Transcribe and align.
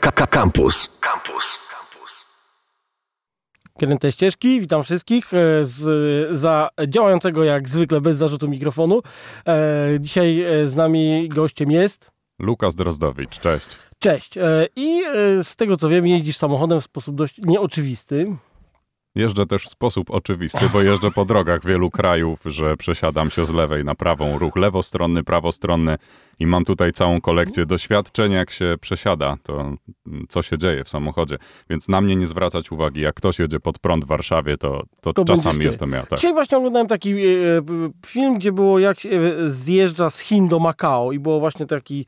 Campus. 0.00 0.98
Campus. 1.00 1.58
Kręte 3.78 4.12
ścieżki, 4.12 4.60
witam 4.60 4.82
wszystkich 4.82 5.34
e, 5.34 5.64
z, 5.64 6.38
za 6.38 6.68
działającego 6.88 7.44
jak 7.44 7.68
zwykle 7.68 8.00
bez 8.00 8.16
zarzutu 8.16 8.48
mikrofonu. 8.48 9.00
E, 9.48 9.88
dzisiaj 10.00 10.40
e, 10.40 10.68
z 10.68 10.76
nami 10.76 11.28
gościem 11.28 11.70
jest 11.70 12.10
Lukas 12.38 12.74
Drozdowicz, 12.74 13.40
cześć. 13.40 13.76
Cześć. 13.98 14.38
E, 14.38 14.66
I 14.76 15.02
z 15.42 15.56
tego 15.56 15.76
co 15.76 15.88
wiem, 15.88 16.06
jeździsz 16.06 16.36
samochodem 16.36 16.80
w 16.80 16.84
sposób 16.84 17.14
dość 17.14 17.38
nieoczywisty. 17.38 18.36
Jeżdżę 19.14 19.46
też 19.46 19.64
w 19.64 19.68
sposób 19.68 20.10
oczywisty, 20.10 20.68
bo 20.72 20.82
jeżdżę 20.82 21.10
po 21.10 21.24
drogach 21.24 21.64
wielu 21.64 21.90
krajów, 21.90 22.40
że 22.44 22.76
przesiadam 22.76 23.30
się 23.30 23.44
z 23.44 23.52
lewej 23.52 23.84
na 23.84 23.94
prawą, 23.94 24.38
ruch 24.38 24.56
lewostronny, 24.56 25.24
prawostronny 25.24 25.98
i 26.38 26.46
mam 26.46 26.64
tutaj 26.64 26.92
całą 26.92 27.20
kolekcję 27.20 27.66
doświadczeń, 27.66 28.32
jak 28.32 28.50
się 28.50 28.74
przesiada, 28.80 29.36
to 29.42 29.60
mm, 29.60 29.78
co 30.28 30.42
się 30.42 30.58
dzieje 30.58 30.84
w 30.84 30.88
samochodzie. 30.88 31.38
Więc 31.70 31.88
na 31.88 32.00
mnie 32.00 32.16
nie 32.16 32.26
zwracać 32.26 32.72
uwagi, 32.72 33.00
jak 33.00 33.14
ktoś 33.14 33.38
jedzie 33.38 33.60
pod 33.60 33.78
prąd 33.78 34.04
w 34.04 34.08
Warszawie, 34.08 34.56
to, 34.56 34.82
to, 35.00 35.12
To 35.12 35.24
czasami 35.24 35.64
jestem 35.64 35.92
ja. 35.92 36.06
Tak. 36.06 36.18
Dzisiaj 36.18 36.32
właśnie 36.32 36.58
oglądałem 36.58 36.88
taki 36.88 37.12
e, 37.12 37.58
e, 37.58 37.62
film, 38.06 38.38
gdzie 38.38 38.52
było 38.52 38.78
jak 38.78 39.00
się 39.00 39.10
e, 39.10 39.50
zjeżdża 39.50 40.10
z 40.10 40.20
Chin 40.20 40.48
do 40.48 40.58
Makao 40.58 41.12
i 41.12 41.18
było 41.18 41.40
właśnie 41.40 41.66
taki 41.66 42.06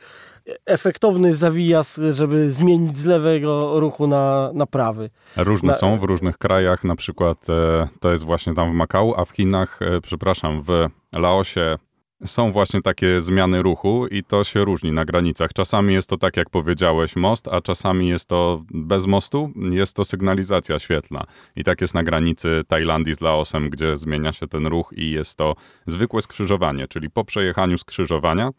efektowny 0.67 1.35
zawijas, 1.35 2.01
żeby 2.11 2.53
zmienić 2.53 2.99
z 2.99 3.05
lewego 3.05 3.81
ruchu 3.81 4.07
na, 4.07 4.51
na 4.55 4.67
prawy. 4.67 5.11
Różne 5.37 5.67
Na- 5.67 5.75
są 5.75 5.99
w 5.99 6.05
różnych 6.05 6.39
krajach, 6.39 6.85
na 6.85 6.97
przykład 6.97 7.51
e, 7.51 7.89
to 8.01 8.11
jest 8.11 8.25
właśnie 8.25 8.55
tam 8.55 8.73
w 8.73 8.75
Makau, 8.75 9.15
a 9.17 9.25
w 9.25 9.31
Chinach, 9.31 9.83
e, 9.83 10.01
przepraszam, 10.01 10.63
w 10.63 10.71
Laosie 11.17 11.79
są 12.25 12.53
właśnie 12.53 12.83
takie 12.83 13.21
zmiany 13.21 13.63
ruchu 13.63 14.07
i 14.07 14.23
to 14.25 14.45
się 14.45 14.65
różni 14.65 14.93
na 14.93 15.05
granicach. 15.05 15.53
Czasami 15.53 15.95
jest 15.95 16.09
to 16.11 16.17
tak, 16.17 16.37
jak 16.37 16.51
powiedziałeś, 16.51 17.17
most, 17.17 17.49
a 17.49 17.61
czasami 17.61 18.09
jest 18.09 18.29
to 18.29 18.63
bez 18.71 19.07
mostu, 19.07 19.51
jest 19.71 19.97
to 19.97 20.05
sygnalizacja 20.05 20.79
świetlna. 20.79 21.25
I 21.57 21.65
tak 21.65 21.81
jest 21.81 21.95
na 21.95 22.03
granicy 22.03 22.63
Tajlandii 22.69 23.15
z 23.15 23.21
Laosem, 23.21 23.71
gdzie 23.71 23.97
zmienia 23.97 24.33
się 24.33 24.47
ten 24.47 24.67
ruch 24.67 24.93
i 24.97 25.11
jest 25.11 25.39
to 25.39 25.55
zwykłe 25.87 26.23
skrzyżowanie, 26.23 26.89
czyli 26.89 27.11
po 27.11 27.25
przejechaniu 27.25 27.79
skrzyżowania 27.79 28.51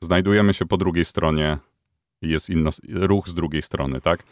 znajdujemy 0.00 0.54
się 0.54 0.66
po 0.66 0.76
drugiej 0.76 1.04
stronie 1.04 1.58
i 2.22 2.28
jest 2.28 2.50
inno, 2.50 2.70
ruch 2.88 3.28
z 3.28 3.34
drugiej 3.34 3.62
strony, 3.62 4.00
tak? 4.00 4.22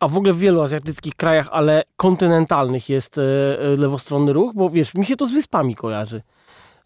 A 0.00 0.08
w 0.08 0.16
ogóle 0.16 0.32
w 0.32 0.38
wielu 0.38 0.62
azjatyckich 0.62 1.14
krajach, 1.14 1.48
ale 1.52 1.82
kontynentalnych 1.96 2.88
jest 2.88 3.18
e, 3.18 3.22
e, 3.22 3.76
lewostronny 3.76 4.32
ruch, 4.32 4.52
bo 4.54 4.70
wiesz, 4.70 4.94
mi 4.94 5.06
się 5.06 5.16
to 5.16 5.26
z 5.26 5.32
wyspami 5.32 5.74
kojarzy. 5.74 6.22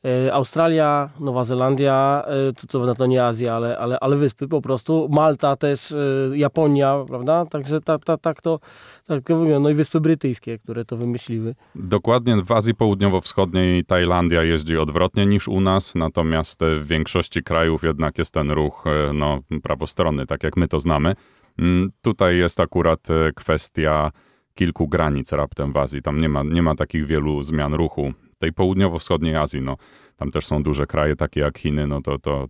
E, 0.04 0.32
Australia, 0.32 1.10
Nowa 1.20 1.44
Zelandia, 1.44 2.24
e, 2.27 2.52
to, 2.52 2.66
to 2.66 2.94
to 2.94 3.06
nie 3.06 3.24
Azja, 3.24 3.54
ale, 3.54 3.78
ale, 3.78 3.98
ale 4.00 4.16
wyspy 4.16 4.48
po 4.48 4.60
prostu. 4.60 5.08
Malta 5.10 5.56
też, 5.56 5.92
e, 5.92 5.96
Japonia, 6.34 7.05
prawda? 7.08 7.46
Także 7.46 7.80
tak 7.80 8.05
ta, 8.05 8.16
tak 8.16 8.42
to, 8.42 8.60
tak 9.06 9.24
to 9.24 9.38
wygląda. 9.38 9.60
No 9.60 9.70
i 9.70 9.74
Wyspy 9.74 10.00
Brytyjskie, 10.00 10.58
które 10.58 10.84
to 10.84 10.96
wymyśliły. 10.96 11.55
Dokładnie 11.74 12.42
w 12.42 12.52
Azji 12.52 12.74
Południowo-Wschodniej 12.74 13.84
Tajlandia 13.84 14.42
jeździ 14.42 14.78
odwrotnie 14.78 15.27
niż 15.27 15.48
u 15.48 15.60
nas, 15.60 15.94
natomiast 15.94 16.60
w 16.80 16.86
większości 16.86 17.42
krajów 17.42 17.83
jednak 17.83 18.18
jest 18.18 18.34
ten 18.34 18.50
ruch 18.50 18.84
no, 19.14 19.40
prawostronny, 19.62 20.27
tak 20.27 20.42
jak 20.42 20.56
my 20.56 20.68
to 20.68 20.80
znamy. 20.80 21.14
Mm, 21.58 21.90
Tutaj 22.02 22.36
jest 22.36 22.60
akurat 22.60 23.08
kwestia 23.36 24.10
kilku 24.55 24.88
granic 24.88 25.33
raptem 25.33 25.72
w 25.72 25.77
Azji. 25.77 26.02
Tam 26.02 26.20
nie 26.20 26.28
ma, 26.28 26.42
nie 26.42 26.62
ma 26.62 26.74
takich 26.74 27.06
wielu 27.06 27.42
zmian 27.42 27.74
ruchu. 27.74 28.12
Tej 28.39 28.53
południowo-wschodniej 28.53 29.36
Azji, 29.36 29.61
no, 29.61 29.77
tam 30.17 30.31
też 30.31 30.47
są 30.47 30.62
duże 30.62 30.86
kraje, 30.86 31.17
takie 31.17 31.41
jak 31.41 31.58
Chiny, 31.58 31.86
no 31.86 32.03
to, 32.03 32.19
to 32.19 32.47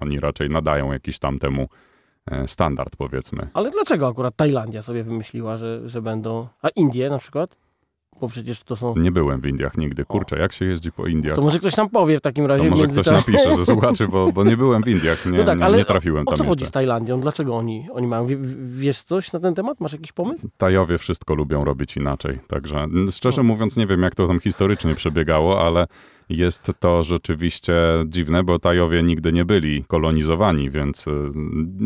oni 0.00 0.20
raczej 0.20 0.50
nadają 0.50 0.92
jakiś 0.92 1.18
tam 1.18 1.38
temu 1.38 1.68
e, 2.30 2.48
standard, 2.48 2.96
powiedzmy. 2.96 3.48
Ale 3.54 3.70
dlaczego 3.70 4.08
akurat 4.08 4.36
Tajlandia 4.36 4.82
sobie 4.82 5.04
wymyśliła, 5.04 5.56
że, 5.56 5.88
że 5.88 6.02
będą... 6.02 6.48
A 6.62 6.68
Indie 6.68 7.10
na 7.10 7.18
przykład? 7.18 7.61
Bo 8.20 8.28
przecież 8.28 8.62
to 8.62 8.76
są... 8.76 8.94
Nie 8.96 9.12
byłem 9.12 9.40
w 9.40 9.46
Indiach 9.46 9.76
nigdy. 9.78 10.04
Kurczę, 10.04 10.38
jak 10.38 10.52
się 10.52 10.64
jeździ 10.64 10.92
po 10.92 11.06
Indiach? 11.06 11.34
To 11.36 11.42
może 11.42 11.58
ktoś 11.58 11.76
nam 11.76 11.90
powie 11.90 12.18
w 12.18 12.20
takim 12.20 12.46
razie. 12.46 12.64
To 12.64 12.70
może 12.70 12.86
ktoś 12.86 13.06
napisze 13.06 13.56
ze 13.56 13.64
słuchaczy, 13.72 14.08
bo, 14.08 14.32
bo 14.32 14.44
nie 14.44 14.56
byłem 14.56 14.82
w 14.82 14.88
Indiach, 14.88 15.26
nie, 15.26 15.38
No 15.38 15.44
tak, 15.44 15.58
nie, 15.76 15.84
trafiłem 15.84 16.28
O 16.28 16.30
tam 16.30 16.38
co 16.38 16.44
chodzi 16.44 16.60
z 16.60 16.62
jeszcze. 16.62 16.72
Tajlandią? 16.72 17.20
Dlaczego 17.20 17.56
oni, 17.56 17.88
oni 17.92 18.06
mają? 18.06 18.26
Wie- 18.26 18.38
Wiesz 18.68 19.02
coś 19.02 19.32
na 19.32 19.40
ten 19.40 19.54
temat? 19.54 19.80
Masz 19.80 19.92
jakiś 19.92 20.12
pomysł? 20.12 20.48
Tajowie 20.56 20.98
wszystko 20.98 21.34
lubią 21.34 21.60
robić 21.64 21.96
inaczej, 21.96 22.38
także 22.48 22.86
szczerze 23.10 23.42
No. 23.42 23.48
mówiąc 23.48 23.76
nie 23.76 23.86
wiem, 23.86 24.02
jak 24.02 24.14
to 24.14 24.26
tam 24.26 24.40
historycznie 24.40 24.94
przebiegało, 24.94 25.66
ale 25.66 25.86
jest 26.28 26.72
to 26.80 27.02
rzeczywiście 27.02 27.74
dziwne, 28.06 28.42
bo 28.42 28.58
Tajowie 28.58 29.02
nigdy 29.02 29.32
nie 29.32 29.44
byli 29.44 29.84
kolonizowani, 29.84 30.70
więc 30.70 31.06
y, 31.06 31.10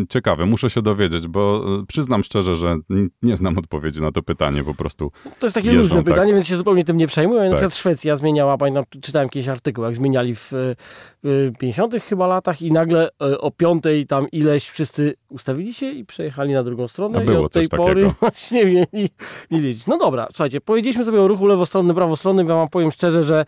ciekawe, 0.09 0.47
muszę 0.47 0.71
się 0.71 0.83
dowiedzieć, 0.83 1.29
bo 1.29 1.65
y, 1.83 1.87
przyznam 1.87 2.25
szczerze, 2.25 2.57
że 2.57 2.77
nie 3.23 3.37
znam 3.37 3.59
odpowiedzi 3.59 4.01
na 4.01 4.13
to 4.13 4.23
pytanie, 4.23 4.65
po 4.65 4.75
prostu 4.75 5.13
To 5.39 5.47
jest 5.47 5.55
takie 5.55 5.67
Jeżdżą, 5.69 5.83
luźne 5.83 5.97
tak. 5.97 6.05
pytanie, 6.05 6.33
więc 6.35 6.47
się 6.47 6.57
zupełnie 6.57 6.85
tym 6.85 6.97
nie 6.97 7.07
przejmuję. 7.07 7.41
Na 7.41 7.49
Tak. 7.51 7.57
przykład 7.57 7.77
Szwecja 7.77 8.17
zmieniała, 8.17 8.59
pamiętam, 8.59 8.85
czytałem 9.03 9.29
kiedyś 9.29 9.49
artykuł, 9.49 9.85
jak 9.85 9.95
zmieniali 9.95 10.35
w 10.35 10.53
y, 10.53 10.77
y, 11.25 11.53
50 11.59 11.95
chyba 12.03 12.27
latach 12.27 12.63
i 12.63 12.73
nagle 12.73 13.09
y, 13.09 13.39
o 13.41 13.51
piątej 13.51 14.07
tam 14.07 14.31
ileś 14.33 14.69
wszyscy 14.69 15.15
ustawili 15.29 15.75
się 15.75 15.91
i 15.91 16.05
przejechali 16.05 16.53
na 16.53 16.63
drugą 16.63 16.89
stronę 16.89 17.19
A 17.19 17.23
i 17.23 17.29
od 17.37 17.53
tej 17.53 17.69
pory 17.69 18.03
takiego. 18.03 18.15
właśnie 18.21 18.65
mieli, 18.65 19.09
mieli. 19.51 19.79
No 19.87 19.99
dobra, 19.99 20.27
słuchajcie, 20.31 20.61
powiedzieliśmy 20.61 21.05
sobie 21.05 21.21
o 21.21 21.29
ruchu 21.29 21.47
lewostronnym, 21.47 21.97
prawostronnym. 21.97 22.49
Ja 22.49 22.55
wam 22.55 22.69
powiem 22.69 22.91
szczerze, 22.91 23.25
że 23.25 23.41
e, 23.41 23.47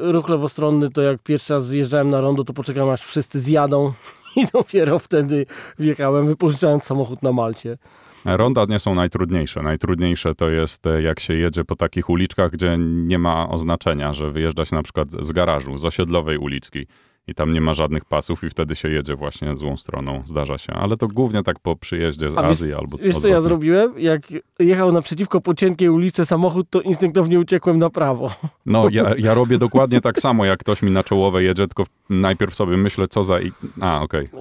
ruch 0.00 0.28
lewostronny 0.28 0.90
to 0.90 1.02
jak 1.02 1.22
pierwszy 1.22 1.52
raz 1.52 1.70
wjeżdżałem 1.70 2.10
na 2.10 2.20
rondo, 2.20 2.44
to 2.44 2.52
poczekałem 2.52 2.90
aż 2.90 3.02
wszyscy 3.02 3.40
zjadą 3.40 3.92
i 4.36 4.46
dopiero 4.52 4.98
wtedy 4.98 5.46
wjechałem, 5.78 6.26
wypożyczając 6.26 6.84
samochód 6.84 7.22
na 7.22 7.32
Malcie. 7.32 7.78
Ronda 8.24 8.64
nie 8.68 8.78
są 8.78 8.94
najtrudniejsze. 8.94 9.62
Najtrudniejsze 9.62 10.34
to 10.34 10.50
jest, 10.50 10.86
e, 10.86 11.02
jak 11.02 11.20
się 11.20 11.34
jedzie 11.34 11.64
po 11.64 11.76
takich 11.76 12.10
uliczkach, 12.10 12.50
gdzie 12.50 12.76
nie 12.78 13.18
ma 13.18 13.48
oznaczenia, 13.48 14.14
że 14.14 14.30
wyjeżdża 14.30 14.64
się 14.64 14.76
na 14.76 14.82
przykład 14.82 15.08
z 15.20 15.32
garażu, 15.32 15.78
z 15.78 15.84
osiedlowej 15.84 16.38
uliczki 16.38 16.86
i 17.28 17.34
tam 17.34 17.52
nie 17.52 17.60
ma 17.60 17.74
żadnych 17.74 18.04
pasów 18.04 18.44
i 18.44 18.50
wtedy 18.50 18.76
się 18.76 18.88
jedzie 18.88 19.16
właśnie 19.16 19.56
złą 19.56 19.76
stroną. 19.76 20.22
Zdarza 20.26 20.58
się. 20.58 20.72
Ale 20.72 20.96
to 20.96 21.06
głównie 21.08 21.42
tak 21.42 21.58
po 21.60 21.76
przyjeździe 21.76 22.30
z 22.30 22.36
A 22.38 22.42
wiesz- 22.42 22.50
Azji 22.50 22.74
albo 22.74 22.96
Wiesz 22.98 23.00
co 23.14 23.28
ja 23.28 23.36
odwrotnie. 23.36 23.40
zrobiłem? 23.40 23.92
Jak 23.98 24.22
jechał 24.58 24.92
naprzeciwko 24.92 25.40
po 25.40 25.54
cienkiej 25.54 25.88
ulicy 25.88 26.26
samochód, 26.26 26.66
to 26.70 26.80
instynktownie 26.80 27.40
uciekłem 27.40 27.78
na 27.78 27.90
prawo. 27.90 28.30
No, 28.66 28.88
ja, 28.90 29.14
ja 29.18 29.34
robię 29.34 29.58
dokładnie 29.58 30.00
tak 30.00 30.20
samo, 30.20 30.44
jak 30.44 30.60
ktoś 30.60 30.82
mi 30.82 30.90
na 30.90 31.04
czołowe 31.04 31.42
jedzie, 31.42 31.66
tylko 31.68 31.84
najpierw 32.10 32.54
sobie 32.54 32.76
myślę, 32.76 33.08
co 33.08 33.22
za... 33.22 33.40
I... 33.40 33.52
A, 33.80 34.00
okej. 34.02 34.28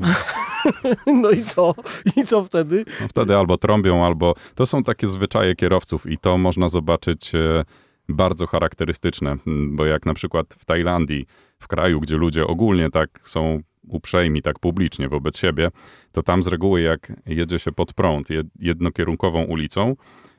No 1.21 1.29
i 1.31 1.43
co? 1.43 1.73
I 2.15 2.25
co 2.25 2.43
wtedy? 2.43 2.85
No 3.01 3.07
wtedy 3.07 3.35
albo 3.37 3.57
trąbią, 3.57 4.05
albo... 4.05 4.33
To 4.55 4.65
są 4.65 4.83
takie 4.83 5.07
zwyczaje 5.07 5.55
kierowców 5.55 6.05
i 6.11 6.17
to 6.17 6.37
można 6.37 6.67
zobaczyć 6.67 7.35
e, 7.35 7.63
bardzo 8.09 8.47
charakterystyczne, 8.47 9.37
bo 9.71 9.85
jak 9.85 10.05
na 10.05 10.13
przykład 10.13 10.55
w 10.59 10.65
Tajlandii, 10.65 11.25
w 11.59 11.67
kraju, 11.67 11.99
gdzie 11.99 12.15
ludzie 12.15 12.47
ogólnie 12.47 12.89
tak 12.89 13.19
są 13.23 13.59
uprzejmi, 13.87 14.41
tak 14.41 14.59
publicznie 14.59 15.09
wobec 15.09 15.37
siebie, 15.37 15.69
to 16.11 16.23
tam 16.23 16.43
z 16.43 16.47
reguły 16.47 16.81
jak 16.81 17.13
jedzie 17.25 17.59
się 17.59 17.71
pod 17.71 17.93
prąd 17.93 18.29
jed- 18.29 18.49
jednokierunkową 18.59 19.43
ulicą, 19.43 19.95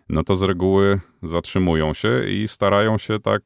no 0.08 0.24
to 0.24 0.36
z 0.36 0.42
reguły 0.42 1.00
zatrzymują 1.22 1.94
się 1.94 2.24
i 2.28 2.48
starają 2.48 2.98
się 2.98 3.20
tak 3.20 3.42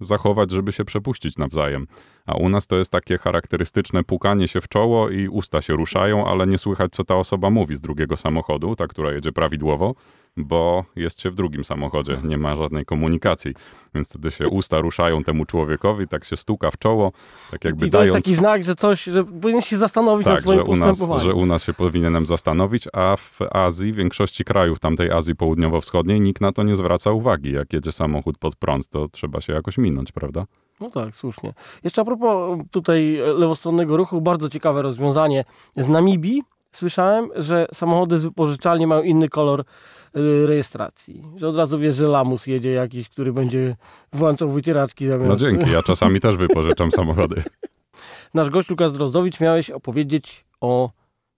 zachować, 0.00 0.50
żeby 0.50 0.72
się 0.72 0.84
przepuścić 0.84 1.36
nawzajem. 1.36 1.86
A 2.26 2.36
u 2.36 2.48
nas 2.48 2.66
to 2.66 2.76
jest 2.76 2.92
takie 2.92 3.18
charakterystyczne 3.18 4.04
pukanie 4.04 4.48
się 4.48 4.60
w 4.60 4.68
czoło 4.68 5.10
i 5.10 5.28
usta 5.28 5.62
się 5.62 5.72
ruszają, 5.72 6.26
ale 6.26 6.46
nie 6.46 6.58
słychać, 6.58 6.92
co 6.92 7.04
ta 7.04 7.16
osoba 7.16 7.50
mówi 7.50 7.76
z 7.76 7.80
drugiego 7.80 8.16
samochodu, 8.16 8.76
ta, 8.76 8.86
która 8.86 9.12
jedzie 9.12 9.32
prawidłowo, 9.32 9.94
bo 10.36 10.84
jest 10.96 11.20
się 11.20 11.30
w 11.30 11.34
drugim 11.34 11.64
samochodzie, 11.64 12.16
nie 12.24 12.38
ma 12.38 12.56
żadnej 12.56 12.84
komunikacji. 12.84 13.54
Więc 13.94 14.08
wtedy 14.08 14.30
się 14.30 14.48
usta 14.48 14.80
ruszają 14.80 15.24
temu 15.24 15.46
człowiekowi, 15.46 16.08
tak 16.08 16.24
się 16.24 16.36
stuka 16.36 16.70
w 16.70 16.78
czoło, 16.78 17.12
tak 17.50 17.64
jakby 17.64 17.86
I 17.86 17.90
to 17.90 17.98
jest 17.98 18.10
dając... 18.10 18.24
taki 18.24 18.34
znak, 18.34 18.64
że 18.64 18.74
coś, 18.74 19.04
że 19.04 19.24
powinien 19.24 19.62
się 19.62 19.76
zastanowić 19.76 20.26
nad 20.26 20.34
Tak, 20.34 20.42
swoim 20.42 20.58
że 20.58 20.64
u, 20.64 20.76
nas, 20.76 21.22
że 21.22 21.34
u 21.34 21.46
nas 21.46 21.64
się 21.64 21.72
powinienem 21.72 22.26
zastanowić, 22.26 22.88
a 22.92 23.16
w 23.16 23.38
Azji, 23.52 23.92
w 23.92 23.96
większości 23.96 24.44
krajów 24.44 24.80
tamtej 24.80 25.10
Azji 25.10 25.34
Południowo-Wschodniej 25.34 26.20
nikt 26.20 26.40
na 26.40 26.52
to 26.52 26.62
nie 26.62 26.74
zwraca 26.74 27.10
uwagi. 27.10 27.52
Jak 27.52 27.72
jedzie 27.72 27.92
samochód 27.92 28.38
pod 28.38 28.56
prąd, 28.56 28.88
to 28.88 29.08
trzeba 29.08 29.40
się 29.40 29.52
jakoś 29.52 29.78
minąć, 29.78 30.12
prawda? 30.12 30.44
No 30.80 30.90
tak, 30.90 31.16
słusznie. 31.16 31.54
Jeszcze 31.84 32.02
a 32.02 32.04
propos 32.04 32.58
tutaj 32.72 33.18
lewostronnego 33.36 33.96
ruchu, 33.96 34.20
bardzo 34.20 34.48
ciekawe 34.48 34.82
rozwiązanie. 34.82 35.44
Z 35.76 35.88
Namibii 35.88 36.42
słyszałem, 36.72 37.28
że 37.36 37.66
samochody 37.74 38.18
z 38.18 38.24
wypożyczalni 38.24 38.86
mają 38.86 39.02
inny 39.02 39.28
kolor 39.28 39.64
rejestracji. 40.46 41.22
Że 41.36 41.48
od 41.48 41.56
razu 41.56 41.78
wiesz, 41.78 41.96
że 41.96 42.06
lamus 42.06 42.46
jedzie 42.46 42.72
jakiś, 42.72 43.08
który 43.08 43.32
będzie 43.32 43.76
włączał 44.12 44.50
wycieraczki 44.50 45.06
zamiast... 45.06 45.28
No 45.28 45.36
dzięki, 45.36 45.70
ja 45.70 45.82
czasami 45.82 46.20
też 46.20 46.36
wypożyczam 46.36 46.92
samochody. 46.98 47.42
Nasz 48.34 48.50
gość 48.50 48.70
Lukas 48.70 48.92
Drozdowicz 48.92 49.40
miałeś 49.40 49.70
opowiedzieć 49.70 50.44
o 50.60 50.90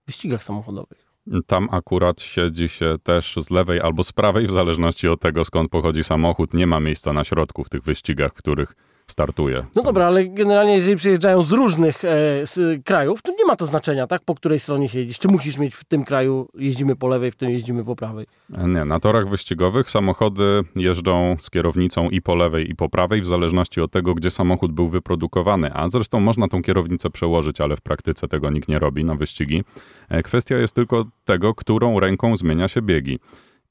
wyścigach 0.07 0.45
samochodowych. 0.45 1.07
Tam 1.47 1.69
akurat 1.73 2.21
siedzi 2.21 2.69
się 2.69 2.97
też 3.03 3.37
z 3.41 3.51
lewej 3.51 3.81
albo 3.81 4.03
z 4.03 4.13
prawej, 4.13 4.47
w 4.47 4.53
zależności 4.53 5.09
od 5.09 5.21
tego, 5.21 5.45
skąd 5.45 5.71
pochodzi 5.71 6.05
samochód. 6.05 6.55
Nie 6.55 6.67
ma 6.67 6.81
miejsca 6.81 7.13
na 7.13 7.25
środku 7.25 7.65
w 7.65 7.71
tych 7.71 7.83
wyścigach, 7.83 8.33
w 8.33 8.35
których 8.35 8.75
startuje. 9.11 9.67
No 9.75 9.83
dobra, 9.83 10.07
ale 10.07 10.25
generalnie 10.25 10.75
jeżeli 10.75 10.97
przyjeżdżają 10.97 11.43
z 11.43 11.53
różnych 11.53 12.05
e, 12.05 12.09
z 12.47 12.85
krajów, 12.85 13.23
to 13.23 13.33
nie 13.39 13.45
ma 13.45 13.57
to 13.57 13.67
znaczenia, 13.67 14.07
tak? 14.07 14.23
Po 14.25 14.35
której 14.35 14.61
stronie 14.61 14.89
siedzisz. 14.89 15.19
Czy 15.19 15.29
musisz 15.29 15.59
mieć 15.59 15.75
w 15.75 15.85
tym 15.85 16.05
kraju, 16.05 16.49
jeździmy 16.55 16.97
po 16.97 17.09
lewej, 17.09 17.31
w 17.31 17.37
tym 17.37 17.51
jeździmy 17.51 17.85
po 17.85 17.97
prawej. 17.97 18.27
Nie, 18.51 18.85
na 18.85 19.01
torach 19.01 19.29
wyścigowych 19.29 19.91
samochody 19.91 20.63
jeżdżą 20.77 21.37
z 21.41 21.51
kierownicą 21.51 22.11
i 22.11 22.23
po 22.23 22.35
lewej, 22.35 22.71
i 22.71 22.75
po 22.75 22.89
prawej, 22.89 23.23
w 23.23 23.27
zależności 23.27 23.81
od 23.81 23.91
tego, 23.91 24.15
gdzie 24.15 24.31
samochód 24.31 24.73
był 24.73 24.89
wyprodukowany. 24.89 25.71
A 25.75 25.89
zresztą 25.89 26.21
można 26.21 26.49
tą 26.49 26.63
kierownicę 26.63 27.11
przełożyć, 27.11 27.61
ale 27.61 27.77
w 27.77 27.81
praktyce 27.81 28.29
tego 28.29 28.51
nikt 28.51 28.69
nie 28.69 28.79
robi 28.79 29.05
na 29.05 29.15
wyścigi. 29.15 29.65
E, 30.09 30.23
kwestia 30.23 30.57
jest 30.57 30.75
tylko 30.75 31.05
tego, 31.25 31.55
którą 31.55 32.01
ręką 32.01 32.37
zmienia 32.37 32.69
się 32.69 32.83
biegi. 32.83 33.19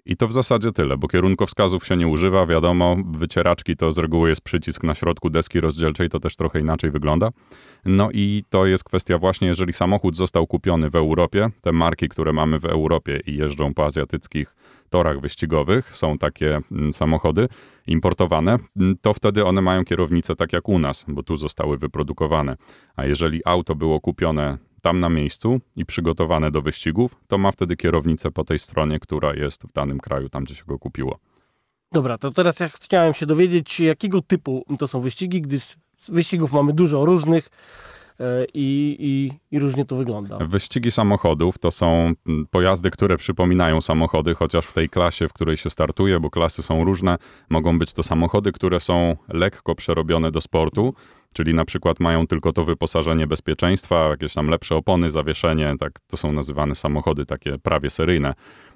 I 0.05 0.17
to 0.17 0.27
w 0.27 0.33
zasadzie 0.33 0.71
tyle, 0.71 0.97
bo 0.97 1.07
kierunkowskazów 1.07 1.85
się 1.87 1.97
nie 1.97 2.07
używa, 2.07 2.45
wiadomo, 2.45 2.97
wycieraczki 3.11 3.75
to 3.75 3.91
z 3.91 3.97
reguły 3.97 4.29
jest 4.29 4.41
przycisk 4.41 4.83
na 4.83 4.95
środku 4.95 5.29
deski 5.29 5.59
rozdzielczej, 5.59 6.09
to 6.09 6.19
też 6.19 6.35
trochę 6.35 6.59
inaczej 6.59 6.91
wygląda. 6.91 7.29
No 7.85 8.09
i 8.11 8.43
to 8.49 8.65
jest 8.65 8.83
kwestia 8.83 9.17
właśnie, 9.17 9.47
jeżeli 9.47 9.73
samochód 9.73 10.15
został 10.15 10.47
kupiony 10.47 10.89
w 10.89 10.95
Europie, 10.95 11.49
te 11.61 11.71
marki, 11.71 12.09
które 12.09 12.33
mamy 12.33 12.59
w 12.59 12.65
Europie 12.65 13.19
i 13.25 13.35
jeżdżą 13.35 13.73
po 13.73 13.85
azjatyckich 13.85 14.55
torach 14.89 15.19
wyścigowych, 15.19 15.97
są 15.97 16.17
takie 16.17 16.59
mm, 16.71 16.93
samochody 16.93 17.47
importowane, 17.87 18.57
mm, 18.77 18.95
to 19.01 19.13
wtedy 19.13 19.45
one 19.45 19.61
mają 19.61 19.85
kierownicę 19.85 20.35
tak 20.35 20.53
jak 20.53 20.69
u 20.69 20.79
nas, 20.79 21.05
bo 21.07 21.23
tu 21.23 21.35
zostały 21.35 21.77
wyprodukowane. 21.77 22.55
A 22.95 23.05
jeżeli 23.05 23.41
auto 23.45 23.75
było 23.75 24.01
kupione 24.01 24.57
tam 24.85 24.99
na 24.99 25.09
miejscu 25.09 25.59
i 25.75 25.85
przygotowane 25.85 26.51
do 26.51 26.61
wyścigów, 26.61 27.15
to 27.27 27.37
ma 27.37 27.51
wtedy 27.51 27.75
kierownicę 27.77 28.31
po 28.31 28.43
tej 28.43 28.59
stronie, 28.59 28.99
która 28.99 29.33
jest 29.33 29.63
w 29.63 29.71
danym 29.71 29.99
kraju, 29.99 30.29
tam 30.29 30.43
gdzie 30.43 30.55
się 30.55 30.63
go 30.67 30.79
kupiło. 30.79 31.19
Dobra, 31.91 32.17
to 32.17 32.31
teraz 32.31 32.59
ja 32.59 32.69
chciałem 32.69 33.13
się 33.13 33.25
dowiedzieć, 33.25 33.79
jakiego 33.79 34.21
typu 34.21 34.65
to 34.79 34.87
są 34.87 35.01
wyścigi, 35.01 35.41
gdyż 35.41 35.75
wyścigów 36.09 36.51
mamy 36.51 36.73
dużo 36.73 37.05
różnych 37.05 37.49
i, 38.53 38.95
i, 38.99 39.55
i, 39.55 39.59
różnie 39.59 39.85
to 39.85 39.95
wygląda. 39.95 40.37
Wyścigi 40.37 40.91
samochodów 40.91 41.57
to 41.57 41.71
są 41.71 42.13
pojazdy, 42.51 42.91
które 42.91 43.17
przypominają 43.17 43.81
samochody, 43.81 44.35
chociaż 44.35 44.65
w 44.65 44.73
tej 44.73 44.89
klasie, 44.89 45.27
w 45.27 45.33
której 45.33 45.57
się 45.57 45.69
startuje, 45.69 46.19
bo 46.19 46.29
klasy 46.29 46.63
są 46.63 46.83
różne, 46.83 47.17
mogą 47.49 47.79
być 47.79 47.93
to 47.93 48.03
samochody, 48.03 48.51
które 48.51 48.79
są 48.79 49.15
lekko 49.27 49.75
przerobione 49.75 50.31
do 50.31 50.41
sportu, 50.41 50.93
czyli 51.33 51.53
na 51.53 51.65
przykład 51.65 51.99
mają 51.99 52.27
tylko 52.27 52.53
to 52.53 52.63
wyposażenie 52.63 53.27
bezpieczeństwa, 53.27 54.07
jakieś 54.09 54.33
tam 54.33 54.47
lepsze 54.47 54.75
opony, 54.75 55.09
zawieszenie, 55.09 55.73
tak, 55.79 55.99
to 56.07 56.17
są 56.17 56.31
nazywane 56.31 56.75
samochody 56.75 57.25
takie 57.25 57.57
prawie 57.57 57.89
seryjne. 57.89 58.33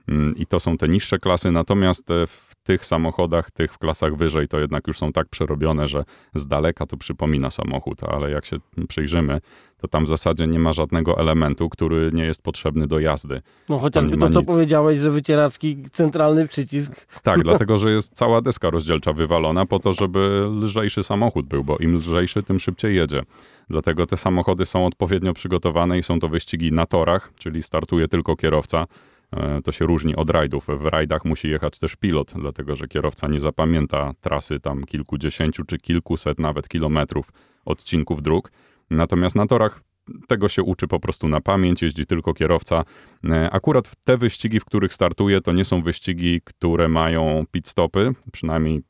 Mm, 0.07 0.33
I 0.37 0.45
to 0.45 0.59
są 0.59 0.77
te 0.77 0.87
niższe 0.87 1.17
klasy, 1.17 1.51
natomiast 1.51 2.11
e, 2.11 2.27
w 2.27 2.48
tych 2.69 2.85
samochodach, 2.85 3.51
tych 3.51 3.73
w 3.73 3.77
klasach 3.77 4.15
wyżej, 4.15 4.47
to 4.47 4.59
jednak 4.59 4.87
już 4.87 4.97
są 4.97 5.11
tak 5.11 5.27
przerobione, 5.27 5.87
że 5.87 6.03
z 6.35 6.47
daleka 6.47 6.85
to 6.85 6.97
przypomina 6.97 7.51
samochód, 7.51 8.03
ale 8.03 8.31
jak 8.31 8.45
się 8.45 8.57
przyjrzymy, 8.87 9.41
to 9.77 9.87
tam 9.87 10.05
w 10.05 10.09
zasadzie 10.09 10.47
nie 10.47 10.59
ma 10.59 10.73
żadnego 10.73 11.17
elementu, 11.17 11.69
który 11.69 12.09
nie 12.13 12.25
jest 12.25 12.43
potrzebny 12.43 12.87
do 12.87 12.99
jazdy. 12.99 13.41
No 13.69 13.77
chociażby 13.77 14.17
to, 14.17 14.29
co 14.29 14.39
nic. 14.39 14.49
powiedziałeś, 14.49 14.97
że 14.97 15.11
wycieraczki, 15.11 15.83
centralny 15.91 16.47
przycisk. 16.47 17.05
Tak, 17.23 17.43
dlatego, 17.49 17.77
że 17.77 17.91
jest 17.91 18.13
cała 18.13 18.41
deska 18.41 18.69
rozdzielcza 18.69 19.13
wywalona 19.13 19.65
po 19.65 19.79
to, 19.79 19.93
żeby 19.93 20.47
lżejszy 20.51 21.03
samochód 21.03 21.47
był, 21.47 21.63
bo 21.63 21.77
im 21.77 21.95
lżejszy, 21.95 22.43
tym 22.43 22.59
szybciej 22.59 22.95
jedzie. 22.95 23.21
Dlatego 23.69 24.05
te 24.05 24.17
samochody 24.17 24.65
są 24.65 24.85
odpowiednio 24.85 25.33
przygotowane 25.33 25.99
i 25.99 26.03
są 26.03 26.19
to 26.19 26.27
wyścigi 26.27 26.71
na 26.71 26.85
torach, 26.85 27.31
czyli 27.37 27.63
startuje 27.63 28.07
tylko 28.07 28.35
kierowca. 28.35 28.87
E, 29.31 29.61
to 29.61 29.71
się 29.71 29.85
różni 29.85 30.15
od 30.15 30.29
rajdów. 30.29 30.67
W 30.67 30.85
rajdach 30.85 31.25
musi 31.25 31.49
jechać 31.49 31.79
też 31.79 31.95
pilot, 31.95 32.33
dlatego 32.35 32.75
że 32.75 32.87
kierowca 32.87 33.27
nie 33.27 33.39
zapamięta 33.39 34.13
trasy 34.21 34.59
tam 34.59 34.83
kilkudziesięciu 34.83 35.63
czy 35.63 35.77
kilkuset 35.77 36.39
nawet 36.39 36.67
kilometrów 36.67 37.31
odcinków 37.65 38.23
dróg. 38.23 38.51
Natomiast 38.89 39.35
na 39.35 39.47
torach 39.47 39.81
tego 40.27 40.49
się 40.49 40.63
uczy 40.63 40.87
po 40.87 40.99
prostu 40.99 41.27
na 41.27 41.41
pamięć, 41.41 41.81
jeździ 41.81 42.05
tylko 42.05 42.33
kierowca. 42.33 42.83
E, 43.29 43.49
akurat 43.51 43.91
te 44.03 44.17
wyścigi, 44.17 44.59
w 44.59 44.65
których 44.65 44.93
startuje, 44.93 45.41
to 45.41 45.51
nie 45.51 45.65
są 45.65 45.81
wyścigi, 45.81 46.41
które 46.43 46.87
mają 46.87 47.43
pit 47.51 47.67
stopy, 47.67 48.13
przynajmniej 48.31 48.81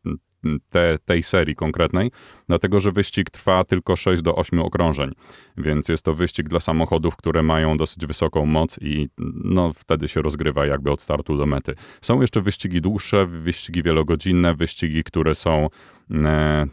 te, 0.69 0.97
tej 1.05 1.23
serii 1.23 1.55
konkretnej, 1.55 2.11
dlatego 2.47 2.79
że 2.79 2.91
wyścig 2.91 3.29
trwa 3.29 3.63
tylko 3.63 3.95
6 3.95 4.21
do 4.21 4.35
8 4.35 4.59
okrążeń, 4.59 5.11
więc 5.57 5.89
jest 5.89 6.05
to 6.05 6.13
wyścig 6.13 6.49
dla 6.49 6.59
samochodów, 6.59 7.15
które 7.15 7.43
mają 7.43 7.77
dosyć 7.77 8.05
wysoką 8.05 8.45
moc 8.45 8.79
i 8.81 9.09
no, 9.43 9.73
wtedy 9.73 10.07
się 10.07 10.21
rozgrywa 10.21 10.65
jakby 10.65 10.91
od 10.91 11.01
startu 11.01 11.37
do 11.37 11.45
mety. 11.45 11.75
Są 12.01 12.21
jeszcze 12.21 12.41
wyścigi 12.41 12.81
dłuższe, 12.81 13.25
wyścigi 13.25 13.83
wielogodzinne, 13.83 14.55
wyścigi, 14.55 15.03
które 15.03 15.35
są 15.35 15.67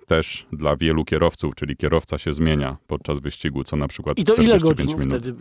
też 0.07 0.47
dla 0.53 0.77
wielu 0.77 1.05
kierowców, 1.05 1.55
czyli 1.55 1.77
kierowca 1.77 2.19
się 2.19 2.33
zmienia 2.33 2.77
podczas 2.87 3.19
wyścigu, 3.19 3.65
co 3.65 3.77
na 3.77 3.89
przykład 3.89 4.19
I 4.19 4.25
to 4.25 4.35
ile 4.35 4.59
godzin 4.59 4.87
minut. 4.87 5.09
wtedy 5.09 5.35